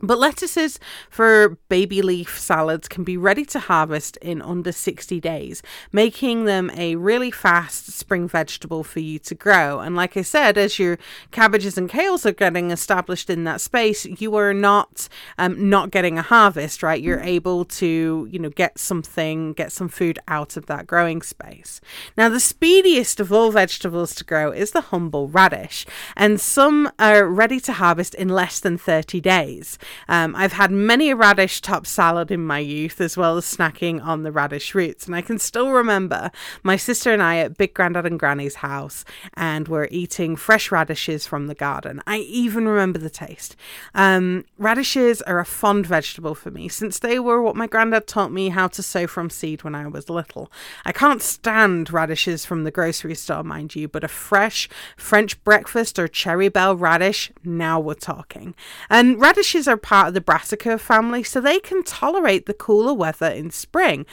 But 0.00 0.18
lettuces 0.18 0.80
for 1.08 1.56
baby 1.68 2.02
leaf 2.02 2.38
salads 2.38 2.88
can 2.88 3.04
be 3.04 3.16
ready 3.16 3.44
to 3.46 3.60
harvest 3.60 4.16
in 4.18 4.42
under 4.42 4.72
60 4.72 5.20
days, 5.20 5.62
making 5.92 6.46
them 6.46 6.70
a 6.76 6.96
really 6.96 7.30
fast 7.30 7.92
spring 7.92 8.26
vegetable 8.26 8.82
for 8.82 9.00
you 9.00 9.20
to 9.20 9.34
grow. 9.36 9.78
And 9.78 9.94
like 9.94 10.16
I 10.16 10.22
said, 10.22 10.58
as 10.58 10.80
your 10.80 10.98
cabbages 11.30 11.78
and 11.78 11.88
kales 11.88 12.26
are 12.26 12.32
getting 12.32 12.72
established 12.72 13.30
in 13.30 13.44
that 13.44 13.60
space, 13.60 14.04
you 14.04 14.34
are 14.34 14.52
not 14.52 15.08
um, 15.38 15.70
not 15.70 15.92
getting 15.92 16.18
a 16.18 16.22
harvest, 16.22 16.82
right? 16.82 17.00
You're 17.00 17.20
able 17.20 17.64
to, 17.64 18.28
you 18.30 18.38
know, 18.38 18.50
get 18.50 18.78
something, 18.78 19.52
get 19.52 19.70
some 19.70 19.88
food 19.88 20.18
out 20.26 20.56
of 20.56 20.66
that 20.66 20.88
growing 20.88 21.22
space. 21.22 21.80
Now, 22.16 22.28
the 22.28 22.40
speediest 22.40 23.20
of 23.20 23.32
all 23.32 23.52
vegetables 23.52 24.14
to 24.16 24.24
grow 24.24 24.50
is 24.50 24.72
the 24.72 24.80
humble 24.80 25.28
radish, 25.28 25.86
and 26.16 26.40
some 26.40 26.90
are 26.98 27.26
ready 27.26 27.60
to 27.60 27.74
harvest 27.74 28.14
in 28.16 28.28
less 28.28 28.58
than 28.58 28.76
30 28.76 29.20
days. 29.20 29.78
Um, 30.08 30.34
I've 30.36 30.52
had 30.52 30.70
many 30.70 31.10
a 31.10 31.16
radish 31.16 31.60
top 31.60 31.86
salad 31.86 32.30
in 32.30 32.44
my 32.44 32.58
youth, 32.58 33.00
as 33.00 33.16
well 33.16 33.36
as 33.36 33.44
snacking 33.44 34.04
on 34.04 34.22
the 34.22 34.32
radish 34.32 34.74
roots. 34.74 35.06
And 35.06 35.14
I 35.14 35.20
can 35.20 35.38
still 35.38 35.70
remember 35.70 36.30
my 36.62 36.76
sister 36.76 37.12
and 37.12 37.22
I 37.22 37.36
at 37.36 37.56
Big 37.56 37.74
Grandad 37.74 38.06
and 38.06 38.18
Granny's 38.18 38.56
house, 38.56 39.04
and 39.34 39.68
we're 39.68 39.88
eating 39.90 40.36
fresh 40.36 40.70
radishes 40.70 41.26
from 41.26 41.46
the 41.46 41.54
garden. 41.54 42.02
I 42.06 42.18
even 42.18 42.66
remember 42.66 42.98
the 42.98 43.10
taste. 43.10 43.56
Um, 43.94 44.44
radishes 44.58 45.22
are 45.22 45.38
a 45.38 45.44
fond 45.44 45.86
vegetable 45.86 46.34
for 46.34 46.50
me, 46.50 46.68
since 46.68 46.98
they 46.98 47.18
were 47.18 47.42
what 47.42 47.56
my 47.56 47.66
granddad 47.66 48.06
taught 48.06 48.32
me 48.32 48.48
how 48.48 48.68
to 48.68 48.82
sow 48.82 49.06
from 49.06 49.30
seed 49.30 49.62
when 49.62 49.74
I 49.74 49.86
was 49.86 50.08
little. 50.08 50.50
I 50.84 50.92
can't 50.92 51.22
stand 51.22 51.92
radishes 51.92 52.44
from 52.44 52.64
the 52.64 52.70
grocery 52.70 53.14
store, 53.14 53.44
mind 53.44 53.74
you, 53.74 53.88
but 53.88 54.04
a 54.04 54.08
fresh 54.08 54.68
French 54.96 55.42
breakfast 55.44 55.98
or 55.98 56.08
cherry 56.08 56.48
belle 56.48 56.76
radish, 56.76 57.30
now 57.44 57.78
we're 57.80 57.94
talking. 57.94 58.54
And 58.90 59.20
radishes 59.20 59.68
are 59.74 59.78
part 59.78 60.08
of 60.08 60.14
the 60.14 60.20
brassica 60.20 60.78
family, 60.78 61.22
so 61.22 61.40
they 61.40 61.58
can 61.60 61.82
tolerate 61.82 62.46
the 62.46 62.54
cooler 62.54 62.94
weather 62.94 63.26
in 63.26 63.50
spring. 63.50 64.06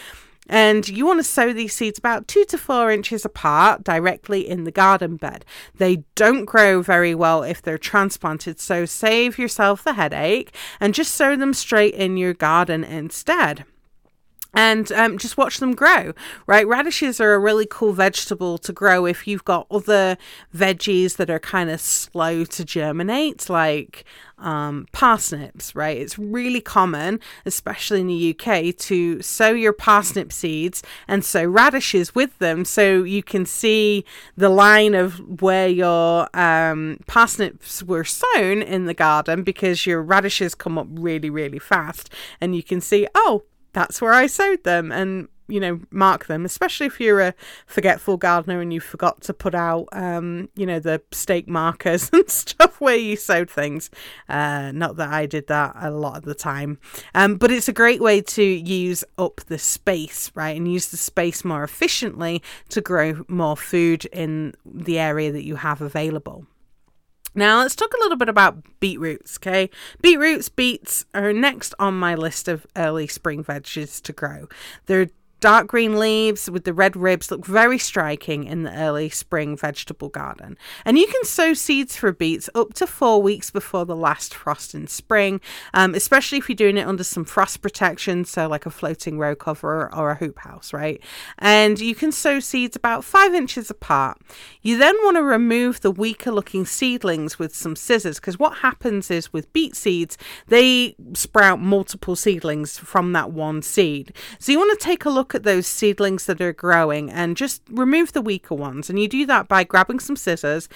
And 0.50 0.88
you 0.90 1.06
want 1.06 1.20
to 1.20 1.24
sow 1.24 1.54
these 1.54 1.74
seeds 1.74 1.98
about 1.98 2.28
two 2.28 2.44
to 2.46 2.58
four 2.58 2.92
inches 2.92 3.24
apart 3.24 3.84
directly 3.84 4.50
in 4.50 4.66
the 4.66 4.72
garden 4.72 5.16
bed. 5.16 5.46
They 5.76 6.04
don't 6.16 6.46
grow 6.46 6.82
very 6.82 7.16
well 7.16 7.44
if 7.44 7.62
they're 7.62 7.78
transplanted, 7.78 8.60
so 8.60 8.86
save 8.86 9.40
yourself 9.40 9.84
the 9.84 9.94
headache 9.94 10.54
and 10.80 10.94
just 10.94 11.14
sow 11.14 11.36
them 11.36 11.54
straight 11.54 11.94
in 11.94 12.18
your 12.18 12.34
garden 12.34 12.84
instead 12.84 13.66
and 14.54 14.92
um, 14.92 15.18
just 15.18 15.38
watch 15.38 15.58
them 15.58 15.74
grow, 15.74 16.14
right? 16.46 16.68
Radishes 16.68 17.22
are 17.22 17.34
a 17.34 17.40
really 17.40 17.68
cool 17.70 17.94
vegetable 17.94 18.58
to 18.60 18.74
grow 18.74 19.06
if 19.06 19.28
you've 19.28 19.46
got 19.46 19.68
other 19.72 20.18
veggies 20.56 21.18
that 21.18 21.30
are 21.30 21.40
kind 21.40 21.70
of 21.70 21.80
slow 21.80 22.44
to 22.46 22.66
germinate, 22.66 23.50
like 23.50 24.06
um, 24.42 24.88
parsnips, 24.92 25.76
right? 25.76 25.98
It's 25.98 26.18
really 26.20 26.62
common, 26.62 27.20
especially 27.46 28.02
in 28.02 28.08
the 28.08 28.36
UK, 28.38 28.76
to 28.76 29.22
sow 29.22 29.52
your 29.52 29.74
parsnip 29.74 30.34
seeds 30.34 30.84
and 31.08 31.24
sow 31.24 31.46
radishes 31.46 32.14
with 32.14 32.38
them 32.40 32.66
so 32.66 33.04
you 33.04 33.24
can 33.24 33.46
see 33.46 34.04
the 34.36 34.50
line 34.50 34.96
of 34.96 35.42
where 35.42 35.68
your 35.68 36.28
um, 36.38 36.98
parsnips 37.08 37.84
were 37.84 38.04
sown 38.04 38.62
in 38.62 38.86
the 38.86 38.94
garden 38.94 39.44
because 39.44 39.86
your 39.86 40.02
radishes 40.02 40.56
come 40.56 40.78
up 40.78 40.88
really, 40.92 41.30
really 41.30 41.60
fast 41.60 42.10
and 42.42 42.56
you 42.56 42.64
can 42.64 42.82
see, 42.82 43.08
oh, 43.16 43.44
that's 43.74 44.02
where 44.02 44.14
I 44.14 44.28
sowed 44.28 44.64
them 44.64 44.92
and 44.92 45.28
you 45.48 45.60
know 45.60 45.80
mark 45.92 46.28
them 46.28 46.46
especially 46.46 46.88
if 46.88 47.00
you're 47.00 47.20
a 47.20 47.34
forgetful 47.66 48.18
gardener 48.18 48.62
and 48.62 48.74
you 48.74 48.80
forgot 48.80 49.22
to 49.22 49.34
put 49.34 49.54
out 49.54 49.88
um, 49.92 50.50
you 50.56 50.66
know 50.66 50.80
the 50.80 51.02
stake 51.12 51.48
markers 51.48 52.10
and 52.14 52.30
stuff 52.30 52.80
where 52.80 52.96
you 52.96 53.16
sowed 53.16 53.50
things. 53.50 53.90
Uh, 54.28 54.72
not 54.74 54.96
that 54.96 55.10
I 55.10 55.26
did 55.26 55.48
that 55.48 55.76
a 55.76 55.92
lot 55.92 56.18
of 56.18 56.24
the 56.24 56.34
time. 56.34 56.80
Um, 57.14 57.36
but 57.36 57.52
it's 57.52 57.68
a 57.68 57.74
great 57.74 58.02
way 58.02 58.22
to 58.22 58.44
use 58.44 59.04
up 59.18 59.42
the 59.48 59.60
space 59.60 60.32
right 60.34 60.56
and 60.56 60.72
use 60.72 60.88
the 60.88 60.98
space 60.98 61.44
more 61.46 61.64
efficiently 61.64 62.42
to 62.70 62.82
grow 62.82 63.24
more 63.28 63.58
food 63.58 64.06
in 64.06 64.54
the 64.66 64.98
area 64.98 65.32
that 65.32 65.44
you 65.44 65.58
have 65.58 65.82
available 65.82 66.48
now, 67.34 67.60
let's 67.60 67.76
talk 67.76 67.94
a 67.94 68.02
little 68.02 68.18
bit 68.18 68.30
about 68.30 68.80
beetroots, 68.80 69.38
okay? 69.38 69.70
Beetroots, 70.02 70.50
beets 70.50 71.06
are 71.14 71.32
next 71.32 71.74
on 71.80 71.98
my 71.98 72.16
list 72.16 72.48
of 72.48 72.66
early 72.76 73.08
spring 73.08 73.44
veggies 73.44 74.02
to 74.04 74.14
grow. 74.14 74.48
They're 74.88 75.10
Dark 75.42 75.66
green 75.66 75.98
leaves 75.98 76.52
with 76.52 76.66
the 76.66 76.74
red 76.74 76.96
ribs 76.96 77.32
look 77.32 77.48
very 77.48 77.80
striking 77.80 78.44
in 78.44 78.62
the 78.62 78.78
early 78.78 79.10
spring 79.10 79.58
vegetable 79.58 80.08
garden. 80.08 80.56
And 80.86 81.00
you 81.00 81.08
can 81.08 81.26
sow 81.26 81.56
seeds 81.56 81.98
for 81.98 82.12
beets 82.12 82.48
up 82.54 82.76
to 82.76 82.86
four 82.86 83.24
weeks 83.24 83.50
before 83.50 83.84
the 83.84 83.96
last 83.96 84.36
frost 84.36 84.76
in 84.76 84.86
spring, 84.86 85.42
um, 85.74 85.96
especially 85.96 86.38
if 86.38 86.48
you're 86.48 86.56
doing 86.56 86.78
it 86.78 86.88
under 86.88 87.04
some 87.04 87.26
frost 87.26 87.64
protection, 87.64 88.24
so 88.24 88.48
like 88.48 88.68
a 88.68 88.70
floating 88.70 89.18
row 89.18 89.36
cover 89.36 89.92
or 89.96 90.12
a 90.12 90.16
hoop 90.16 90.38
house, 90.38 90.74
right? 90.74 91.02
And 91.40 91.80
you 91.80 91.96
can 91.96 92.12
sow 92.12 92.40
seeds 92.40 92.76
about 92.76 93.04
five 93.04 93.34
inches 93.34 93.72
apart. 93.72 94.20
You 94.62 94.78
then 94.78 94.96
want 95.04 95.18
to 95.18 95.24
remove 95.24 95.82
the 95.82 95.90
weaker 95.90 96.32
looking 96.32 96.68
seedlings 96.68 97.40
with 97.40 97.56
some 97.56 97.76
scissors 97.76 98.20
because 98.20 98.38
what 98.38 98.58
happens 98.58 99.10
is 99.10 99.34
with 99.34 99.52
beet 99.54 99.76
seeds, 99.76 100.20
they 100.50 100.96
sprout 101.14 101.60
multiple 101.60 102.16
seedlings 102.16 102.78
from 102.78 103.14
that 103.14 103.32
one 103.32 103.64
seed. 103.64 104.14
So 104.38 104.52
you 104.52 104.60
want 104.60 104.80
to 104.80 104.86
take 104.86 105.04
a 105.04 105.10
look 105.10 105.31
look 105.32 105.36
at 105.40 105.44
those 105.44 105.66
seedlings 105.66 106.26
that 106.26 106.42
are 106.42 106.52
growing 106.52 107.10
and 107.10 107.38
just 107.38 107.62
remove 107.70 108.12
the 108.12 108.22
weaker 108.22 108.54
ones. 108.54 108.90
And 108.90 109.00
you 109.00 109.08
do 109.08 109.26
that 109.28 109.48
by 109.48 109.64
grabbing 109.64 110.02
some 110.02 110.18
scissors 110.18 110.68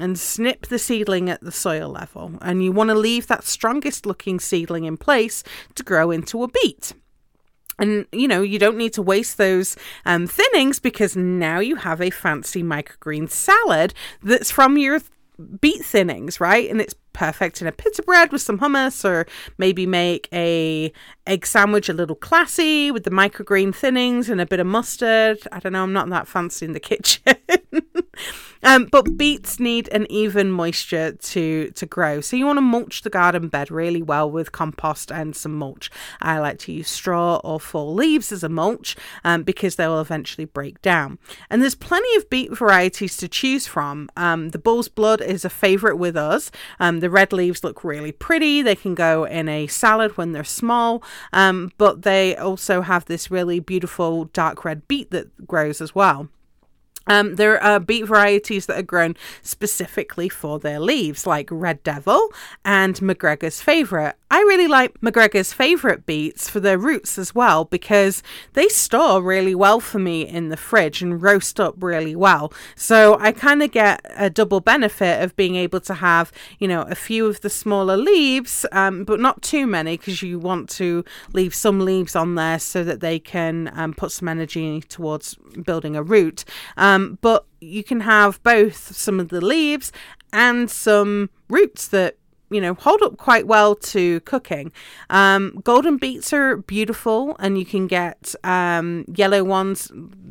and 0.00 0.18
snip 0.18 0.68
the 0.68 0.78
seedling 0.78 1.28
at 1.28 1.42
the 1.42 1.52
soil 1.52 1.90
level. 1.90 2.32
And 2.40 2.64
you 2.64 2.72
want 2.72 2.88
to 2.88 2.94
leave 2.94 3.26
that 3.26 3.44
strongest 3.44 4.06
looking 4.06 4.40
seedling 4.40 4.84
in 4.84 4.96
place 4.96 5.44
to 5.74 5.82
grow 5.82 6.10
into 6.10 6.42
a 6.42 6.48
beet. 6.48 6.94
And 7.78 8.06
you 8.10 8.26
know, 8.26 8.40
you 8.40 8.58
don't 8.58 8.78
need 8.78 8.94
to 8.94 9.02
waste 9.02 9.36
those 9.36 9.76
um, 10.06 10.26
thinnings 10.26 10.80
because 10.80 11.14
now 11.14 11.58
you 11.58 11.76
have 11.76 12.00
a 12.00 12.08
fancy 12.08 12.62
microgreen 12.62 13.28
salad 13.28 13.92
that's 14.22 14.50
from 14.50 14.78
your 14.78 15.00
beet 15.60 15.82
thinnings, 15.82 16.40
right? 16.40 16.68
And 16.70 16.80
it's 16.80 16.94
perfect 17.12 17.60
in 17.60 17.66
a 17.66 17.72
pita 17.72 18.02
bread 18.02 18.32
with 18.32 18.42
some 18.42 18.58
hummus 18.58 19.04
or 19.04 19.26
maybe 19.58 19.86
make 19.86 20.28
a 20.32 20.92
egg 21.26 21.46
sandwich 21.46 21.88
a 21.88 21.92
little 21.92 22.16
classy 22.16 22.90
with 22.90 23.04
the 23.04 23.10
microgreen 23.10 23.74
thinnings 23.74 24.28
and 24.28 24.40
a 24.40 24.46
bit 24.46 24.60
of 24.60 24.66
mustard. 24.66 25.38
I 25.50 25.58
don't 25.58 25.72
know, 25.72 25.82
I'm 25.82 25.92
not 25.92 26.08
that 26.10 26.28
fancy 26.28 26.66
in 26.66 26.72
the 26.72 26.80
kitchen. 26.80 27.36
Um, 28.62 28.86
but 28.90 29.16
beets 29.16 29.60
need 29.60 29.88
an 29.88 30.06
even 30.10 30.50
moisture 30.50 31.12
to 31.12 31.70
to 31.70 31.86
grow, 31.86 32.20
so 32.20 32.36
you 32.36 32.46
want 32.46 32.56
to 32.56 32.62
mulch 32.62 33.02
the 33.02 33.10
garden 33.10 33.48
bed 33.48 33.70
really 33.70 34.02
well 34.02 34.30
with 34.30 34.52
compost 34.52 35.12
and 35.12 35.36
some 35.36 35.54
mulch. 35.54 35.90
I 36.20 36.38
like 36.38 36.58
to 36.60 36.72
use 36.72 36.88
straw 36.88 37.40
or 37.44 37.60
fall 37.60 37.94
leaves 37.94 38.32
as 38.32 38.42
a 38.42 38.48
mulch 38.48 38.96
um, 39.24 39.42
because 39.42 39.76
they 39.76 39.86
will 39.86 40.00
eventually 40.00 40.44
break 40.44 40.82
down. 40.82 41.18
And 41.50 41.62
there's 41.62 41.74
plenty 41.74 42.14
of 42.16 42.28
beet 42.30 42.56
varieties 42.56 43.16
to 43.18 43.28
choose 43.28 43.66
from. 43.66 44.08
Um, 44.16 44.50
the 44.50 44.58
bull's 44.58 44.88
blood 44.88 45.20
is 45.20 45.44
a 45.44 45.50
favourite 45.50 45.98
with 45.98 46.16
us. 46.16 46.50
Um, 46.80 47.00
the 47.00 47.10
red 47.10 47.32
leaves 47.32 47.62
look 47.62 47.84
really 47.84 48.12
pretty. 48.12 48.62
They 48.62 48.76
can 48.76 48.94
go 48.94 49.24
in 49.24 49.48
a 49.48 49.66
salad 49.68 50.16
when 50.16 50.32
they're 50.32 50.44
small, 50.44 51.02
um, 51.32 51.70
but 51.78 52.02
they 52.02 52.36
also 52.36 52.80
have 52.82 53.04
this 53.04 53.30
really 53.30 53.60
beautiful 53.60 54.24
dark 54.26 54.64
red 54.64 54.88
beet 54.88 55.10
that 55.10 55.46
grows 55.46 55.80
as 55.80 55.94
well. 55.94 56.28
Um, 57.08 57.36
there 57.36 57.62
are 57.62 57.80
beet 57.80 58.06
varieties 58.06 58.66
that 58.66 58.78
are 58.78 58.82
grown 58.82 59.16
specifically 59.42 60.28
for 60.28 60.58
their 60.58 60.80
leaves, 60.80 61.26
like 61.26 61.48
Red 61.50 61.82
Devil 61.82 62.28
and 62.64 62.94
McGregor's 62.96 63.60
Favourite. 63.60 64.14
I 64.30 64.40
really 64.40 64.66
like 64.66 65.00
McGregor's 65.00 65.54
Favourite 65.54 66.04
beets 66.04 66.50
for 66.50 66.60
their 66.60 66.76
roots 66.76 67.18
as 67.18 67.34
well 67.34 67.64
because 67.64 68.22
they 68.52 68.68
store 68.68 69.22
really 69.22 69.54
well 69.54 69.80
for 69.80 69.98
me 69.98 70.26
in 70.26 70.50
the 70.50 70.56
fridge 70.56 71.00
and 71.00 71.22
roast 71.22 71.58
up 71.58 71.74
really 71.78 72.14
well. 72.14 72.52
So 72.76 73.16
I 73.18 73.32
kind 73.32 73.62
of 73.62 73.72
get 73.72 74.04
a 74.16 74.28
double 74.28 74.60
benefit 74.60 75.22
of 75.22 75.34
being 75.34 75.56
able 75.56 75.80
to 75.80 75.94
have, 75.94 76.30
you 76.58 76.68
know, 76.68 76.82
a 76.82 76.94
few 76.94 77.26
of 77.26 77.40
the 77.40 77.48
smaller 77.48 77.96
leaves, 77.96 78.66
um, 78.70 79.04
but 79.04 79.18
not 79.18 79.40
too 79.40 79.66
many 79.66 79.96
because 79.96 80.22
you 80.22 80.38
want 80.38 80.68
to 80.70 81.06
leave 81.32 81.54
some 81.54 81.80
leaves 81.80 82.14
on 82.14 82.34
there 82.34 82.58
so 82.58 82.84
that 82.84 83.00
they 83.00 83.18
can 83.18 83.70
um, 83.74 83.94
put 83.94 84.12
some 84.12 84.28
energy 84.28 84.82
towards 84.82 85.36
building 85.64 85.96
a 85.96 86.02
root. 86.02 86.44
Um, 86.76 87.18
but 87.22 87.46
you 87.62 87.82
can 87.82 88.00
have 88.00 88.42
both 88.42 88.94
some 88.94 89.20
of 89.20 89.30
the 89.30 89.40
leaves 89.40 89.90
and 90.34 90.70
some 90.70 91.30
roots 91.48 91.88
that 91.88 92.16
you 92.50 92.60
know, 92.60 92.74
hold 92.74 93.02
up 93.02 93.16
quite 93.16 93.46
well 93.46 93.74
to 93.74 94.20
cooking. 94.20 94.72
Um, 95.10 95.60
golden 95.64 95.96
beets 95.96 96.32
are 96.32 96.56
beautiful, 96.56 97.36
and 97.38 97.58
you 97.58 97.64
can 97.64 97.86
get 97.86 98.34
um, 98.44 99.04
yellow 99.14 99.44
ones. 99.44 99.90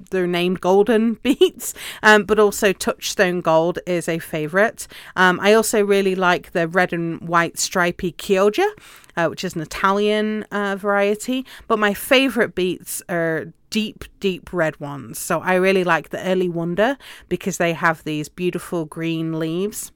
They're 0.09 0.27
named 0.27 0.61
golden 0.61 1.13
beets, 1.23 1.73
um, 2.03 2.23
but 2.23 2.39
also 2.39 2.73
touchstone 2.73 3.41
gold 3.41 3.79
is 3.85 4.07
a 4.07 4.19
favorite. 4.19 4.87
Um, 5.15 5.39
I 5.41 5.53
also 5.53 5.83
really 5.83 6.15
like 6.15 6.51
the 6.51 6.67
red 6.67 6.93
and 6.93 7.21
white 7.27 7.59
stripy 7.59 8.13
Chioggia, 8.13 8.69
uh, 9.15 9.27
which 9.27 9.43
is 9.43 9.55
an 9.55 9.61
Italian 9.61 10.43
uh, 10.51 10.75
variety. 10.75 11.45
But 11.67 11.79
my 11.79 11.93
favorite 11.93 12.55
beets 12.55 13.01
are 13.09 13.53
deep, 13.69 14.05
deep 14.19 14.51
red 14.53 14.79
ones. 14.79 15.19
So 15.19 15.41
I 15.41 15.55
really 15.55 15.83
like 15.83 16.09
the 16.09 16.23
Early 16.23 16.49
Wonder 16.49 16.97
because 17.29 17.57
they 17.57 17.73
have 17.73 18.03
these 18.03 18.29
beautiful 18.29 18.85
green 18.85 19.37
leaves 19.39 19.91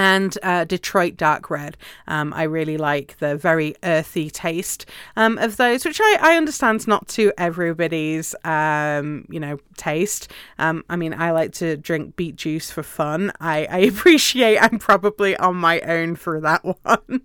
and 0.00 0.38
uh, 0.42 0.64
Detroit 0.64 1.18
Dark 1.18 1.50
Red. 1.50 1.76
Um, 2.08 2.32
I 2.32 2.44
really 2.44 2.78
like 2.78 3.18
the 3.18 3.36
very 3.36 3.74
earthy 3.82 4.30
taste 4.30 4.86
um, 5.14 5.36
of 5.36 5.58
those, 5.58 5.84
which 5.84 6.00
I, 6.02 6.16
I 6.22 6.36
understand 6.38 6.88
not 6.88 7.06
to 7.08 7.34
everybody's, 7.36 8.34
um, 8.42 9.26
you 9.28 9.38
know, 9.38 9.58
taste. 9.76 10.32
Um, 10.58 10.84
I 10.88 10.96
mean, 10.96 11.12
I 11.12 11.32
like 11.32 11.52
to 11.54 11.76
drink 11.76 12.16
beet 12.16 12.36
juice 12.36 12.70
for 12.70 12.82
fun. 12.82 13.30
I, 13.40 13.66
I 13.70 13.78
appreciate 13.92 14.56
I'm 14.56 14.78
probably 14.78 15.36
on 15.36 15.56
my 15.56 15.80
own 15.82 16.16
for 16.16 16.40
that 16.40 16.64
one. 16.82 17.20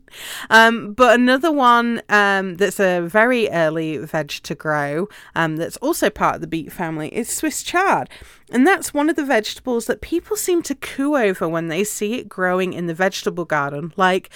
Um, 0.50 0.92
but 0.92 1.18
another 1.18 1.54
one 1.54 2.02
um, 2.10 2.56
that's 2.56 2.82
a 2.82 3.00
very 3.00 3.50
early 3.52 4.00
veg 4.00 4.32
to 4.44 4.54
grow, 4.54 5.08
that's 5.34 5.78
also 5.78 6.10
part 6.10 6.36
of 6.36 6.42
the 6.42 6.48
beet 6.48 6.74
family, 6.74 7.08
is 7.16 7.30
Swiss 7.30 7.64
chard. 7.64 8.10
And 8.52 8.66
that's 8.66 8.94
one 8.94 9.10
of 9.10 9.16
the 9.16 9.26
vegetables 9.26 9.88
that 9.88 10.02
people 10.02 10.38
seem 10.38 10.62
to 10.64 10.76
coo 10.76 11.18
over 11.18 11.50
when 11.50 11.68
they 11.68 11.84
see 11.84 12.16
it 12.16 12.30
growing 12.30 12.65
in 12.74 12.88
the 12.88 12.94
vegetable 12.94 13.46
garden. 13.46 13.94
Like, 13.96 14.30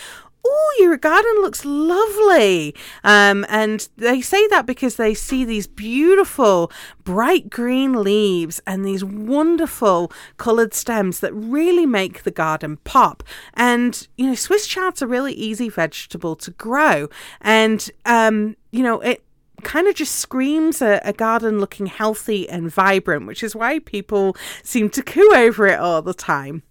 oh, 0.45 0.77
your 0.79 0.97
garden 0.97 1.35
looks 1.41 1.65
lovely. 1.65 2.75
Um, 3.03 3.45
and 3.49 3.87
they 3.97 4.21
say 4.21 4.47
that 4.47 4.65
because 4.65 4.95
they 4.95 5.13
see 5.13 5.45
these 5.45 5.67
beautiful 5.67 6.71
bright 7.03 7.49
green 7.49 8.03
leaves 8.03 8.61
and 8.65 8.85
these 8.85 9.03
wonderful 9.03 10.11
coloured 10.37 10.73
stems 10.73 11.19
that 11.19 11.33
really 11.33 11.85
make 11.85 12.23
the 12.23 12.31
garden 12.31 12.77
pop. 12.83 13.23
And, 13.53 14.07
you 14.17 14.27
know, 14.27 14.35
Swiss 14.35 14.67
chard's 14.67 15.01
a 15.01 15.07
really 15.07 15.33
easy 15.33 15.69
vegetable 15.69 16.35
to 16.37 16.51
grow. 16.51 17.09
And, 17.41 17.89
um, 18.05 18.55
you 18.71 18.83
know, 18.83 19.01
it, 19.01 19.23
kind 19.61 19.87
of 19.87 19.95
just 19.95 20.15
screams 20.15 20.81
a, 20.81 21.01
a, 21.03 21.11
garden 21.11 21.59
looking 21.59 21.85
healthy 21.85 22.47
and 22.47 22.71
vibrant, 22.71 23.27
which 23.27 23.43
is 23.43 23.53
why 23.53 23.79
people 23.79 24.33
seem 24.63 24.89
to 24.89 25.03
coo 25.03 25.33
over 25.35 25.67
it 25.67 25.77
all 25.77 26.01
the 26.01 26.13
time. 26.13 26.63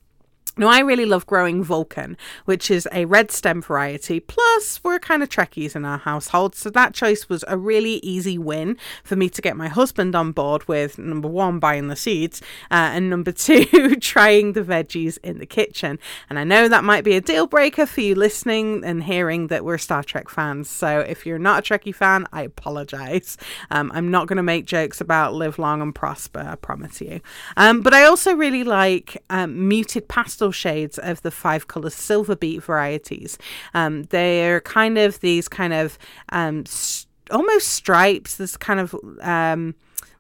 Now, 0.59 0.67
I 0.67 0.81
really 0.81 1.05
love 1.05 1.25
growing 1.25 1.63
Vulcan, 1.63 2.17
which 2.45 2.69
is 2.69 2.89
a 2.91 3.05
red 3.05 3.31
stem 3.31 3.63
variety. 3.63 4.19
Plus, 4.19 4.83
we're 4.83 4.99
kind 4.99 5.23
of 5.23 5.29
Trekkies 5.29 5.77
in 5.77 5.85
our 5.85 5.99
household, 5.99 6.57
so 6.57 6.69
that 6.71 6.95
choice 6.95 7.29
was 7.29 7.45
a 7.47 7.57
really 7.57 8.01
easy 8.03 8.39
win 8.39 8.77
for 9.05 9.15
me 9.15 9.29
to 9.29 9.41
get 9.41 9.57
my 9.57 9.69
husband 9.69 10.17
on 10.17 10.33
board 10.33 10.67
with 10.67 10.99
number 10.99 11.29
one, 11.29 11.61
buying 11.61 11.87
the 11.87 11.95
seeds, 11.95 12.43
uh, 12.73 12.91
and 12.93 13.09
number 13.09 13.31
two, 13.47 13.95
trying 14.01 14.55
the 14.55 14.63
veggies 14.63 15.17
in 15.23 15.39
the 15.39 15.47
kitchen. 15.47 16.01
And 16.29 16.41
I 16.41 16.45
know 16.45 16.69
that 16.69 16.83
might 16.83 17.05
be 17.05 17.15
a 17.15 17.21
deal 17.21 17.47
breaker 17.47 17.87
for 17.87 18.01
you 18.01 18.17
listening 18.17 18.83
and 18.85 19.05
hearing 19.05 19.47
that 19.47 19.65
we're 19.65 19.79
Star 19.79 20.03
Trek 20.03 20.29
fans. 20.29 20.69
So 20.69 20.99
if 21.01 21.25
you're 21.25 21.39
not 21.39 21.61
a 21.61 21.73
Trekkie 21.73 21.95
fan, 21.95 22.27
I 22.33 22.43
apologize. 22.43 23.37
Um, 23.71 23.93
I'm 23.95 24.11
not 24.11 24.27
going 24.27 24.39
to 24.39 24.43
make 24.43 24.65
jokes 24.65 25.01
about 25.01 25.35
live 25.35 25.61
long 25.61 25.81
and 25.81 25.95
prosper, 25.95 26.41
I 26.41 26.57
promise 26.57 27.01
you. 27.01 27.21
Um, 27.57 27.81
but 27.81 27.95
I 27.95 28.05
also 28.05 28.35
really 28.35 28.65
like 28.65 29.23
um, 29.31 29.69
muted 29.69 30.09
pastel 30.09 30.48
shades 30.53 30.99
of 30.99 31.23
the 31.23 31.31
five 31.31 31.69
color 31.69 31.91
silver 31.91 32.37
beet 32.37 32.63
varieties. 32.63 33.39
Um, 33.75 34.05
they're 34.05 34.61
kind 34.61 34.99
of 34.99 35.21
these 35.21 35.49
kind 35.49 35.73
of 35.73 35.99
um, 36.31 36.67
st- 36.67 37.07
almost 37.31 37.69
stripes. 37.69 38.37
This 38.37 38.57
kind 38.57 38.81
of 38.81 38.95
um, 39.21 39.75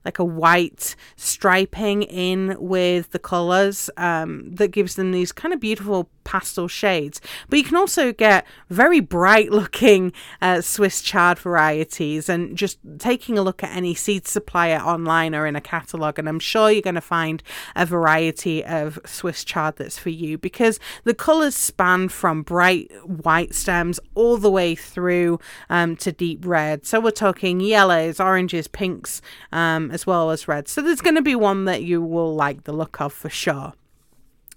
like 0.04 0.18
a 0.18 0.24
white 0.24 0.96
striping 1.16 2.02
in 2.02 2.56
with 2.58 3.10
the 3.10 3.18
colors 3.18 3.90
um, 3.96 4.54
that 4.54 4.68
gives 4.68 4.94
them 4.94 5.12
these 5.12 5.32
kind 5.32 5.52
of 5.52 5.60
beautiful 5.60 6.08
pastel 6.28 6.68
shades. 6.68 7.22
But 7.48 7.58
you 7.58 7.64
can 7.64 7.76
also 7.76 8.12
get 8.12 8.46
very 8.68 9.00
bright 9.00 9.50
looking 9.50 10.12
uh, 10.42 10.60
Swiss 10.60 11.00
chard 11.00 11.38
varieties 11.38 12.28
and 12.28 12.54
just 12.54 12.78
taking 12.98 13.38
a 13.38 13.42
look 13.42 13.64
at 13.64 13.74
any 13.74 13.94
seed 13.94 14.28
supplier 14.28 14.76
online 14.76 15.34
or 15.34 15.46
in 15.46 15.56
a 15.56 15.60
catalogue. 15.60 16.18
And 16.18 16.28
I'm 16.28 16.38
sure 16.38 16.70
you're 16.70 16.82
going 16.82 16.96
to 16.96 17.00
find 17.00 17.42
a 17.74 17.86
variety 17.86 18.62
of 18.62 18.98
Swiss 19.06 19.42
chard 19.42 19.76
that's 19.76 19.98
for 19.98 20.10
you 20.10 20.36
because 20.36 20.78
the 21.04 21.14
colours 21.14 21.54
span 21.54 22.10
from 22.10 22.42
bright 22.42 22.90
white 23.06 23.54
stems 23.54 23.98
all 24.14 24.36
the 24.36 24.50
way 24.50 24.74
through 24.74 25.40
um, 25.70 25.96
to 25.96 26.12
deep 26.12 26.44
red. 26.44 26.84
So 26.84 27.00
we're 27.00 27.10
talking 27.10 27.60
yellows, 27.60 28.20
oranges, 28.20 28.68
pinks, 28.68 29.22
um, 29.50 29.90
as 29.98 30.06
well 30.06 30.30
as 30.30 30.46
red. 30.46 30.68
So 30.68 30.80
there's 30.80 31.00
going 31.00 31.16
to 31.16 31.22
be 31.22 31.34
one 31.34 31.64
that 31.64 31.82
you 31.82 32.00
will 32.00 32.32
like 32.32 32.62
the 32.62 32.72
look 32.72 33.00
of 33.00 33.12
for 33.12 33.28
sure. 33.28 33.72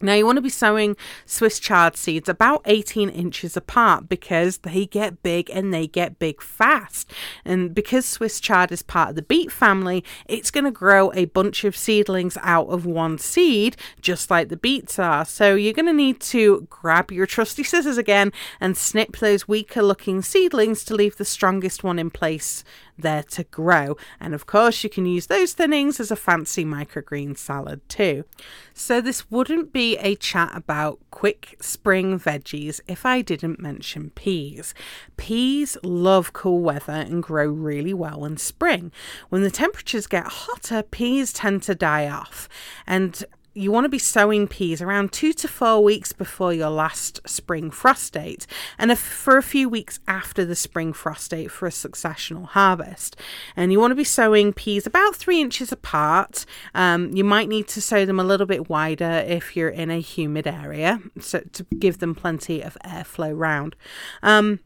Now, 0.04 0.14
you 0.14 0.26
want 0.26 0.38
to 0.38 0.42
be 0.42 0.50
sowing 0.50 0.98
Swiss 1.26 1.60
chard 1.60 1.96
seeds 1.96 2.28
about 2.28 2.64
18 2.66 3.10
inches 3.10 3.56
apart 3.56 4.10
because 4.10 4.60
they 4.60 4.88
get 4.88 5.22
big 5.22 5.50
and 5.52 5.72
they 5.72 5.86
get 5.86 6.18
big 6.18 6.42
fast. 6.42 7.12
And 7.46 7.76
because 7.76 8.08
Swiss 8.08 8.40
chard 8.40 8.72
is 8.72 8.82
part 8.82 9.10
of 9.10 9.16
the 9.16 9.22
beet 9.22 9.52
family, 9.52 10.04
it's 10.26 10.50
going 10.50 10.64
to 10.64 10.72
grow 10.72 11.12
a 11.14 11.26
bunch 11.26 11.64
of 11.64 11.78
seedlings 11.78 12.36
out 12.42 12.68
of 12.70 12.86
one 12.86 13.20
seed, 13.20 13.78
just 14.02 14.32
like 14.32 14.50
the 14.50 14.58
beets 14.58 14.98
are. 14.98 15.24
So, 15.24 15.54
you're 15.54 15.74
going 15.74 15.86
to 15.86 15.94
need 15.94 16.20
to 16.22 16.68
grab 16.70 17.12
your 17.12 17.28
trusty 17.28 17.64
scissors 17.64 18.00
again 18.00 18.34
and 18.60 18.76
snip 18.76 19.18
those 19.18 19.48
weaker 19.48 19.84
looking 19.84 20.24
seedlings 20.24 20.84
to 20.86 20.96
leave 20.96 21.18
the 21.18 21.26
strongest 21.26 21.84
one 21.84 22.00
in 22.00 22.10
place 22.10 22.64
there 23.01 23.24
to 23.24 23.43
grow. 23.46 23.98
And 24.20 24.34
of 24.34 24.46
course, 24.46 24.84
you 24.84 24.89
can 24.89 25.05
use 25.05 25.27
those 25.27 25.53
thinnings 25.53 26.00
as 26.00 26.12
a 26.12 26.15
fancy 26.15 26.65
microgreen 26.65 27.38
salad 27.38 27.88
too. 27.89 28.25
So, 28.74 29.01
this 29.01 29.29
wouldn't 29.29 29.74
be 29.74 29.98
a 29.98 30.15
chat 30.15 30.51
about 30.53 31.00
quick 31.12 31.58
spring 31.62 32.20
veggies 32.20 32.79
if 32.88 33.05
I 33.05 33.22
didn't 33.22 33.60
mention 33.60 34.12
peas. 34.12 34.74
Peas 35.17 35.77
love 35.84 36.34
cool 36.34 36.62
weather 36.62 36.93
and 36.93 37.22
grow 37.22 37.48
really 37.48 37.93
well 37.93 38.25
in 38.25 38.38
spring. 38.38 38.91
When 39.29 39.43
the 39.43 39.51
temperatures 39.51 40.08
get 40.08 40.25
hotter, 40.25 40.84
peas 40.84 41.34
tend 41.34 41.63
to 41.63 41.75
die 41.75 42.08
off. 42.08 42.48
And 42.88 43.24
you 43.53 43.72
want 43.72 43.86
to 43.86 43.89
be 43.89 44.00
sowing 44.00 44.48
peas 44.48 44.81
around 44.81 45.12
two 45.12 45.34
to 45.34 45.48
four 45.48 45.84
weeks 45.84 46.13
before 46.13 46.53
your 46.53 46.70
last 46.70 47.20
spring 47.27 47.70
frost 47.70 48.13
date 48.13 48.48
and 48.77 48.98
for 48.98 49.38
a 49.38 49.43
few 49.43 49.67
weeks 49.67 50.00
after 50.08 50.46
the 50.46 50.55
spring 50.55 50.93
frost 50.93 51.31
date 51.31 51.51
for 51.51 51.67
a 51.67 51.72
successional 51.72 52.46
harvest. 52.46 53.17
And 53.55 53.72
you 53.72 53.79
want 53.79 53.91
to 53.91 53.96
be 53.96 54.05
sowing 54.05 54.53
peas 54.53 54.86
about 54.86 55.15
three 55.15 55.41
inches 55.41 55.72
apart. 55.72 56.46
Um, 56.74 57.12
you 57.13 57.24
might 57.24 57.50
need 57.50 57.67
to 57.70 57.81
sow 57.81 58.05
them 58.05 58.20
a 58.20 58.24
little 58.24 58.48
bit 58.48 58.70
wider 58.70 59.24
if 59.27 59.55
you're 59.55 59.70
in 59.70 59.91
a 59.91 60.00
humid 60.00 60.48
area 60.48 61.00
so 61.20 61.41
to 61.53 61.65
give 61.77 62.00
them 62.00 62.15
plenty 62.15 62.62
of 62.62 62.77
airflow 62.86 63.38
round. 63.38 63.75
Um, 64.24 64.60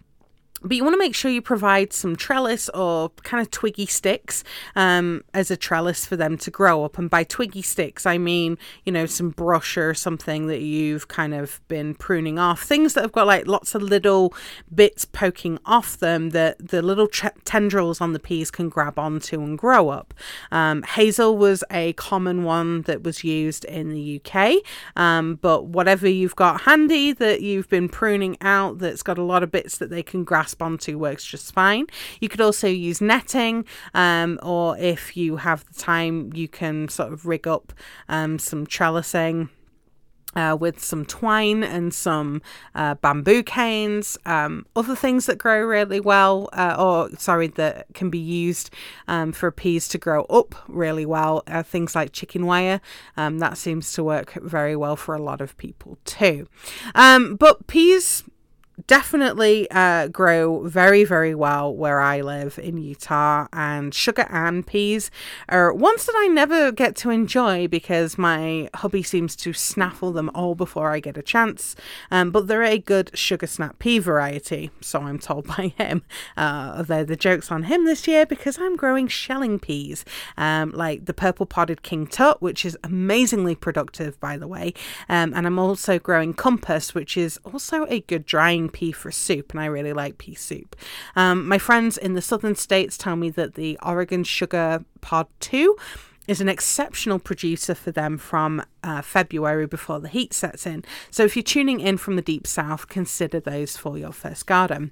but 0.65 0.75
you 0.75 0.83
want 0.83 0.95
to 0.95 0.99
make 0.99 1.13
sure 1.13 1.29
you 1.29 1.41
provide 1.41 1.93
some 1.93 2.15
trellis 2.15 2.69
or 2.69 3.09
kind 3.23 3.39
of 3.39 3.51
twiggy 3.51 3.85
sticks 3.85 4.43
um, 4.75 5.23
as 5.33 5.51
a 5.51 5.57
trellis 5.57 6.05
for 6.05 6.15
them 6.15 6.37
to 6.39 6.49
grow 6.49 6.83
up. 6.83 6.97
And 6.97 7.09
by 7.09 7.23
twiggy 7.23 7.61
sticks, 7.61 8.05
I 8.05 8.17
mean, 8.17 8.57
you 8.83 8.91
know, 8.91 9.05
some 9.05 9.29
brush 9.29 9.77
or 9.77 9.93
something 9.93 10.47
that 10.47 10.61
you've 10.61 11.07
kind 11.07 11.35
of 11.35 11.61
been 11.67 11.93
pruning 11.93 12.39
off. 12.39 12.63
Things 12.63 12.95
that 12.95 13.01
have 13.01 13.11
got 13.11 13.27
like 13.27 13.45
lots 13.45 13.75
of 13.75 13.83
little 13.83 14.33
bits 14.73 15.05
poking 15.05 15.59
off 15.65 15.97
them 15.97 16.31
that 16.31 16.69
the 16.69 16.81
little 16.81 17.07
t- 17.07 17.27
tendrils 17.43 18.01
on 18.01 18.13
the 18.13 18.19
peas 18.19 18.49
can 18.49 18.69
grab 18.69 18.97
onto 18.97 19.41
and 19.41 19.57
grow 19.57 19.89
up. 19.89 20.13
Um, 20.51 20.81
hazel 20.81 21.37
was 21.37 21.63
a 21.69 21.93
common 21.93 22.43
one 22.43 22.81
that 22.83 23.03
was 23.03 23.23
used 23.23 23.65
in 23.65 23.89
the 23.89 24.19
UK. 24.19 24.63
Um, 24.95 25.35
but 25.35 25.65
whatever 25.67 26.07
you've 26.07 26.35
got 26.35 26.61
handy 26.61 27.11
that 27.13 27.41
you've 27.41 27.69
been 27.69 27.87
pruning 27.87 28.35
out 28.41 28.79
that's 28.79 29.03
got 29.03 29.19
a 29.19 29.23
lot 29.23 29.43
of 29.43 29.51
bits 29.51 29.77
that 29.77 29.91
they 29.91 30.01
can 30.01 30.23
grasp 30.23 30.54
grasp 30.57 30.85
to 30.85 30.95
works 30.95 31.25
just 31.25 31.53
fine. 31.53 31.87
You 32.19 32.29
could 32.29 32.41
also 32.41 32.67
use 32.67 33.01
netting, 33.01 33.65
um, 33.93 34.39
or 34.43 34.77
if 34.77 35.15
you 35.17 35.37
have 35.37 35.65
the 35.65 35.73
time, 35.73 36.31
you 36.33 36.47
can 36.47 36.89
sort 36.89 37.13
of 37.13 37.25
rig 37.25 37.47
up 37.47 37.73
um, 38.09 38.39
some 38.39 38.65
trellising. 38.65 39.49
Uh, 40.37 40.53
with 40.53 40.83
some 40.83 41.05
twine 41.05 41.63
and 41.63 41.93
some 41.93 42.41
uh, 42.73 42.93
bamboo 42.95 43.41
canes, 43.41 44.17
um, 44.25 44.65
other 44.75 44.93
things 44.93 45.27
that 45.27 45.37
grow 45.37 45.61
really 45.61 46.01
well, 46.01 46.49
uh, 46.51 46.75
or 46.77 47.09
sorry, 47.17 47.47
that 47.47 47.85
can 47.93 48.09
be 48.09 48.17
used 48.17 48.69
um, 49.07 49.31
for 49.31 49.49
peas 49.49 49.87
to 49.87 49.97
grow 49.97 50.25
up 50.25 50.53
really 50.67 51.05
well, 51.05 51.41
things 51.63 51.95
like 51.95 52.11
chicken 52.11 52.45
wire. 52.45 52.81
Um, 53.15 53.39
that 53.39 53.57
seems 53.57 53.93
to 53.93 54.03
work 54.03 54.33
very 54.33 54.75
well 54.75 54.97
for 54.97 55.15
a 55.15 55.21
lot 55.21 55.39
of 55.39 55.55
people 55.55 55.97
too. 56.03 56.49
Um, 56.95 57.37
but 57.37 57.67
peas 57.67 58.25
definitely 58.87 59.69
uh, 59.71 60.07
grow 60.09 60.67
very, 60.67 61.03
very 61.03 61.33
well 61.33 61.73
where 61.73 61.99
I 61.99 62.21
live 62.21 62.59
in 62.61 62.77
Utah. 62.77 63.47
And 63.51 63.93
Sugar 63.93 64.27
Ann 64.29 64.63
peas 64.63 65.09
are 65.49 65.73
ones 65.73 66.05
that 66.05 66.15
I 66.17 66.27
never 66.27 66.71
get 66.71 66.95
to 66.97 67.09
enjoy 67.09 67.67
because 67.67 68.17
my 68.17 68.69
hubby 68.75 69.03
seems 69.03 69.35
to 69.37 69.53
snaffle 69.53 70.11
them 70.11 70.29
all 70.35 70.55
before 70.55 70.91
I 70.91 70.99
get 70.99 71.17
a 71.17 71.23
chance. 71.23 71.75
Um, 72.11 72.31
but 72.31 72.47
they're 72.47 72.63
a 72.63 72.77
good 72.77 73.11
sugar 73.17 73.47
snap 73.47 73.79
pea 73.79 73.99
variety, 73.99 74.71
so 74.81 75.01
I'm 75.01 75.19
told 75.19 75.47
by 75.57 75.73
him. 75.77 76.03
Uh, 76.37 76.75
although 76.77 77.03
the 77.03 77.15
joke's 77.15 77.51
on 77.51 77.63
him 77.63 77.85
this 77.85 78.07
year 78.07 78.25
because 78.25 78.59
I'm 78.59 78.75
growing 78.75 79.07
shelling 79.07 79.59
peas, 79.59 80.05
um, 80.37 80.71
like 80.71 81.05
the 81.05 81.13
purple 81.13 81.45
podded 81.45 81.81
King 81.81 82.05
Tut, 82.07 82.41
which 82.41 82.65
is 82.65 82.77
amazingly 82.83 83.55
productive, 83.55 84.19
by 84.19 84.37
the 84.37 84.47
way. 84.47 84.73
Um, 85.09 85.33
and 85.33 85.47
I'm 85.47 85.59
also 85.59 85.97
growing 85.97 86.33
Compass, 86.33 86.93
which 86.93 87.17
is 87.17 87.39
also 87.45 87.85
a 87.89 88.01
good 88.01 88.25
drying 88.25 88.69
pea 88.75 88.91
for 88.91 89.09
soup, 89.09 89.51
and 89.51 89.59
I 89.61 89.67
really 89.67 89.93
like 89.93 90.17
pea 90.17 90.35
soup. 90.35 90.75
Um, 91.15 91.47
my 91.47 91.57
friends 91.57 91.97
in 91.97 92.13
the 92.13 92.21
southern 92.21 92.55
states 92.55 92.97
tell 92.97 93.15
me 93.15 93.29
that 93.29 93.55
the 93.55 93.79
Oregon 93.81 94.25
Sugar 94.25 94.83
Pod 94.99 95.27
2 95.39 95.77
is 96.27 96.41
an 96.41 96.49
exceptional 96.49 97.17
producer 97.17 97.73
for 97.73 97.91
them 97.91 98.17
from 98.17 98.61
uh, 98.83 99.01
February 99.01 99.65
before 99.65 100.01
the 100.01 100.09
heat 100.09 100.33
sets 100.33 100.67
in. 100.67 100.83
So 101.09 101.23
if 101.23 101.37
you're 101.37 101.43
tuning 101.43 101.79
in 101.79 101.97
from 101.97 102.17
the 102.17 102.21
deep 102.21 102.45
south, 102.45 102.89
consider 102.89 103.39
those 103.39 103.77
for 103.77 103.97
your 103.97 104.11
first 104.11 104.45
garden. 104.45 104.91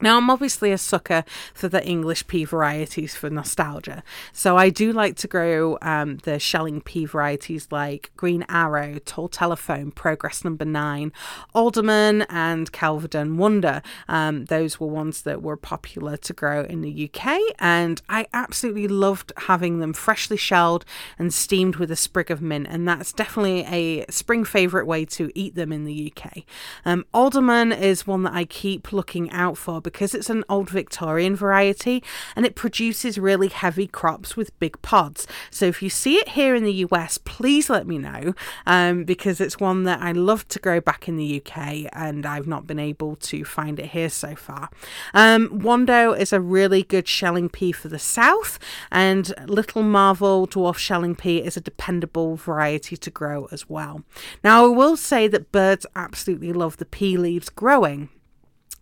Now, 0.00 0.16
I'm 0.16 0.30
obviously 0.30 0.72
a 0.72 0.78
sucker 0.78 1.24
for 1.52 1.68
the 1.68 1.84
English 1.86 2.26
pea 2.26 2.44
varieties 2.44 3.14
for 3.14 3.28
nostalgia. 3.28 4.02
So, 4.32 4.56
I 4.56 4.70
do 4.70 4.92
like 4.92 5.16
to 5.16 5.28
grow 5.28 5.78
um, 5.82 6.18
the 6.18 6.38
shelling 6.38 6.80
pea 6.80 7.04
varieties 7.04 7.68
like 7.70 8.10
Green 8.16 8.44
Arrow, 8.48 8.98
Tall 9.04 9.28
Telephone, 9.28 9.90
Progress 9.90 10.44
Number 10.44 10.64
Nine, 10.64 11.12
Alderman, 11.54 12.22
and 12.22 12.72
Kelvedon 12.72 13.36
Wonder. 13.36 13.82
Um, 14.08 14.46
those 14.46 14.80
were 14.80 14.86
ones 14.86 15.22
that 15.22 15.42
were 15.42 15.56
popular 15.56 16.16
to 16.16 16.32
grow 16.32 16.62
in 16.64 16.80
the 16.80 17.10
UK, 17.12 17.38
and 17.58 18.00
I 18.08 18.26
absolutely 18.32 18.88
loved 18.88 19.32
having 19.36 19.80
them 19.80 19.92
freshly 19.92 20.36
shelled 20.36 20.84
and 21.18 21.32
steamed 21.32 21.76
with 21.76 21.90
a 21.90 21.96
sprig 21.96 22.30
of 22.30 22.40
mint. 22.40 22.66
And 22.70 22.88
that's 22.88 23.12
definitely 23.12 23.64
a 23.64 24.10
spring 24.10 24.44
favourite 24.44 24.86
way 24.86 25.04
to 25.06 25.30
eat 25.34 25.54
them 25.54 25.72
in 25.72 25.84
the 25.84 26.12
UK. 26.12 26.44
Um, 26.84 27.04
Alderman 27.12 27.72
is 27.72 28.06
one 28.06 28.22
that 28.22 28.32
I 28.32 28.44
keep 28.44 28.92
looking 28.92 29.30
out 29.30 29.58
for 29.58 29.80
because 29.92 30.14
it's 30.14 30.30
an 30.30 30.44
old 30.48 30.70
Victorian 30.70 31.36
variety 31.36 32.02
and 32.36 32.46
it 32.46 32.54
produces 32.54 33.18
really 33.18 33.48
heavy 33.48 33.86
crops 33.86 34.36
with 34.36 34.58
big 34.58 34.80
pods. 34.82 35.26
So 35.50 35.66
if 35.66 35.82
you 35.82 35.90
see 35.90 36.16
it 36.16 36.30
here 36.30 36.54
in 36.54 36.64
the 36.64 36.72
US, 36.86 37.18
please 37.18 37.68
let 37.68 37.86
me 37.86 37.98
know 37.98 38.34
um, 38.66 39.04
because 39.04 39.40
it's 39.40 39.58
one 39.58 39.84
that 39.84 40.00
I 40.00 40.12
love 40.12 40.46
to 40.48 40.58
grow 40.58 40.80
back 40.80 41.08
in 41.08 41.16
the 41.16 41.42
UK 41.42 41.88
and 41.92 42.24
I've 42.24 42.46
not 42.46 42.66
been 42.66 42.78
able 42.78 43.16
to 43.16 43.44
find 43.44 43.78
it 43.78 43.86
here 43.86 44.08
so 44.08 44.34
far. 44.34 44.70
Um, 45.14 45.60
Wando 45.60 46.16
is 46.18 46.32
a 46.32 46.40
really 46.40 46.82
good 46.82 47.08
shelling 47.08 47.48
pea 47.48 47.72
for 47.72 47.88
the 47.88 47.98
south, 47.98 48.58
and 48.90 49.32
Little 49.48 49.82
Marvel 49.82 50.46
dwarf 50.46 50.76
shelling 50.76 51.16
pea 51.16 51.38
is 51.38 51.56
a 51.56 51.60
dependable 51.60 52.36
variety 52.36 52.96
to 52.96 53.10
grow 53.10 53.48
as 53.50 53.68
well. 53.68 54.02
Now, 54.44 54.64
I 54.64 54.68
will 54.68 54.96
say 54.96 55.28
that 55.28 55.52
birds 55.52 55.86
absolutely 55.96 56.52
love 56.52 56.76
the 56.76 56.84
pea 56.84 57.16
leaves 57.16 57.48
growing. 57.48 58.08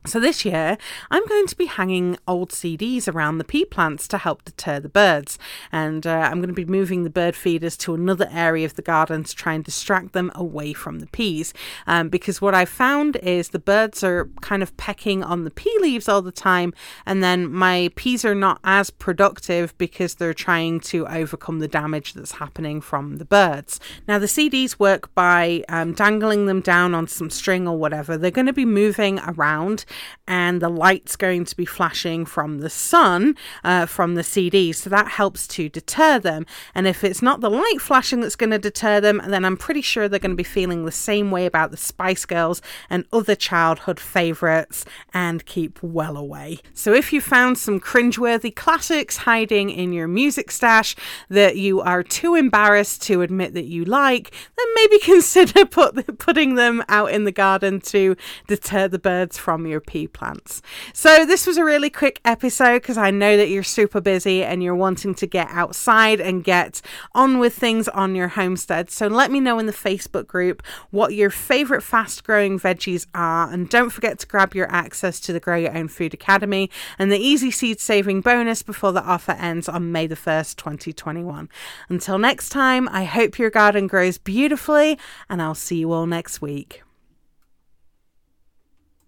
So 0.09 0.18
this 0.18 0.44
year, 0.44 0.79
I'm 1.11 1.27
going 1.27 1.47
to 1.47 1.57
be 1.57 1.66
hanging 1.66 2.16
old 2.27 2.51
CDs 2.51 3.12
around 3.12 3.38
the 3.38 3.44
pea 3.44 3.66
plants 3.66 4.09
to 4.09 4.18
help 4.18 4.44
deter 4.44 4.81
the 4.81 4.88
birds. 4.88 5.38
And 5.71 6.07
uh, 6.07 6.29
I'm 6.31 6.38
going 6.38 6.49
to 6.49 6.55
be 6.55 6.64
moving 6.64 7.05
the 7.05 7.11
bird 7.11 7.37
feeders 7.37 7.77
to 7.79 7.94
another 7.94 8.29
area 8.33 8.64
of 8.64 8.75
the 8.75 8.83
garden 8.83 9.25
to 9.25 9.37
try 9.37 9.53
and 9.53 9.62
distract 9.62 10.12
them 10.12 10.33
away 10.35 10.73
from 10.73 11.01
the 11.01 11.07
peas. 11.09 11.53
Um, 11.87 12.09
because 12.09 12.40
what 12.40 12.55
I 12.55 12.64
found 12.64 13.16
is 13.16 13.51
the 13.51 13.59
birds 13.59 14.03
are 14.03 14.31
kind 14.40 14.62
of 14.62 14.77
pecking 14.79 15.23
on 15.23 15.44
the 15.44 15.51
pea 15.51 15.77
leaves 15.81 16.09
all 16.09 16.23
the 16.23 16.33
time. 16.33 16.73
And 17.05 17.23
then 17.23 17.53
my 17.53 17.90
peas 17.94 18.25
are 18.25 18.35
not 18.35 18.61
as 18.64 18.88
productive 18.88 19.77
because 19.77 20.14
they're 20.14 20.33
trying 20.33 20.81
to 20.81 21.07
overcome 21.07 21.59
the 21.59 21.68
damage 21.68 22.14
that's 22.14 22.33
happening 22.33 22.81
from 22.81 23.16
the 23.16 23.25
birds. 23.27 23.79
Now, 24.07 24.18
the 24.18 24.27
CDs 24.27 24.79
work 24.79 25.14
by 25.14 25.64
um, 25.68 25.92
dangling 25.92 26.47
them 26.47 26.62
down 26.62 26.94
on 26.94 27.09
some 27.09 27.29
string 27.29 27.68
or 27.68 27.77
whatever. 27.77 28.16
They're 28.16 28.31
going 28.31 28.47
to 28.47 28.53
be 28.53 28.64
moving 28.64 29.18
around 29.21 29.85
and 30.26 30.61
the 30.61 30.68
light's 30.68 31.16
going 31.16 31.44
to 31.44 31.56
be 31.56 31.64
flashing 31.64 32.24
from 32.24 32.58
the 32.58 32.70
sun 32.70 33.37
uh, 33.64 33.87
from 33.87 34.14
the 34.14 34.22
CD. 34.22 34.72
So 34.72 34.90
that 34.90 35.08
helps 35.08 35.46
to 35.48 35.68
deter 35.68 36.18
them. 36.18 36.46
And 36.74 36.87
if 36.87 37.02
it's 37.02 37.22
not 37.22 37.40
the 37.40 37.50
light 37.50 37.80
flashing 37.80 38.20
that's 38.20 38.37
going 38.37 38.50
to 38.50 38.58
deter 38.58 39.00
them, 39.00 39.22
then 39.26 39.44
I'm 39.44 39.56
pretty 39.56 39.82
sure 39.82 40.08
they're 40.08 40.18
going 40.18 40.32
to 40.32 40.37
be 40.37 40.44
feeling 40.44 40.84
the 40.84 40.92
same 40.92 41.30
way 41.30 41.46
about 41.46 41.70
the 41.70 41.76
Spice 41.76 42.24
Girls 42.24 42.61
and 42.90 43.06
other 43.12 43.34
childhood 43.34 43.98
favourites 43.98 44.84
and 45.14 45.44
keep 45.46 45.82
well 45.82 46.16
away. 46.16 46.58
So 46.74 46.92
if 46.92 47.12
you 47.12 47.20
found 47.20 47.58
some 47.58 47.80
cringeworthy 47.80 48.54
classics 48.54 49.18
hiding 49.18 49.70
in 49.70 49.92
your 49.92 50.08
music 50.08 50.50
stash 50.50 50.94
that 51.28 51.56
you 51.56 51.80
are 51.80 52.02
too 52.02 52.34
embarrassed 52.34 53.02
to 53.02 53.22
admit 53.22 53.54
that 53.54 53.66
you 53.66 53.84
like, 53.84 54.30
then 54.30 54.66
maybe 54.74 54.98
consider 55.02 55.64
put, 55.64 56.18
putting 56.18 56.54
them 56.54 56.84
out 56.88 57.12
in 57.12 57.24
the 57.24 57.32
garden 57.32 57.80
to 57.80 58.16
deter 58.46 58.88
the 58.88 58.98
birds 58.98 59.38
from 59.38 59.66
your 59.66 59.80
pea 59.88 60.07
plants. 60.07 60.62
So, 60.92 61.24
this 61.27 61.46
was 61.46 61.57
a 61.57 61.64
really 61.64 61.90
quick 61.90 62.20
episode 62.24 62.83
because 62.83 62.98
I 62.98 63.11
know 63.11 63.37
that 63.37 63.48
you're 63.48 63.62
super 63.64 64.01
busy 64.01 64.44
and 64.44 64.62
you're 64.62 64.77
wanting 64.77 65.14
to 65.16 65.27
get 65.27 65.48
outside 65.51 66.20
and 66.20 66.44
get 66.44 66.81
on 67.14 67.38
with 67.38 67.55
things 67.55 67.88
on 67.88 68.14
your 68.14 68.29
homestead. 68.29 68.90
So, 68.90 69.09
let 69.09 69.33
me 69.33 69.40
know 69.40 69.59
in 69.59 69.66
the 69.66 69.72
Facebook 69.72 70.27
group 70.27 70.62
what 70.90 71.14
your 71.14 71.31
favorite 71.31 71.83
fast 71.83 72.22
growing 72.22 72.61
veggies 72.61 73.07
are. 73.14 73.51
And 73.51 73.68
don't 73.68 73.90
forget 73.90 74.18
to 74.20 74.27
grab 74.27 74.55
your 74.55 74.70
access 74.70 75.18
to 75.20 75.33
the 75.33 75.40
Grow 75.40 75.57
Your 75.57 75.77
Own 75.77 75.88
Food 75.88 76.14
Academy 76.14 76.70
and 76.98 77.11
the 77.11 77.18
Easy 77.18 77.51
Seed 77.51 77.81
Saving 77.81 78.20
bonus 78.20 78.62
before 78.62 78.92
the 78.92 79.03
offer 79.03 79.33
ends 79.33 79.68
on 79.68 79.90
May 79.90 80.07
the 80.07 80.14
1st, 80.14 80.57
2021. 80.57 81.48
Until 81.88 82.18
next 82.18 82.51
time, 82.51 82.88
I 82.90 83.05
hope 83.05 83.38
your 83.38 83.51
garden 83.51 83.87
grows 83.87 84.18
beautifully 84.18 84.98
and 85.31 85.40
I'll 85.40 85.55
see 85.55 85.79
you 85.79 85.92
all 85.92 86.07
next 86.07 86.42
week. 86.42 86.83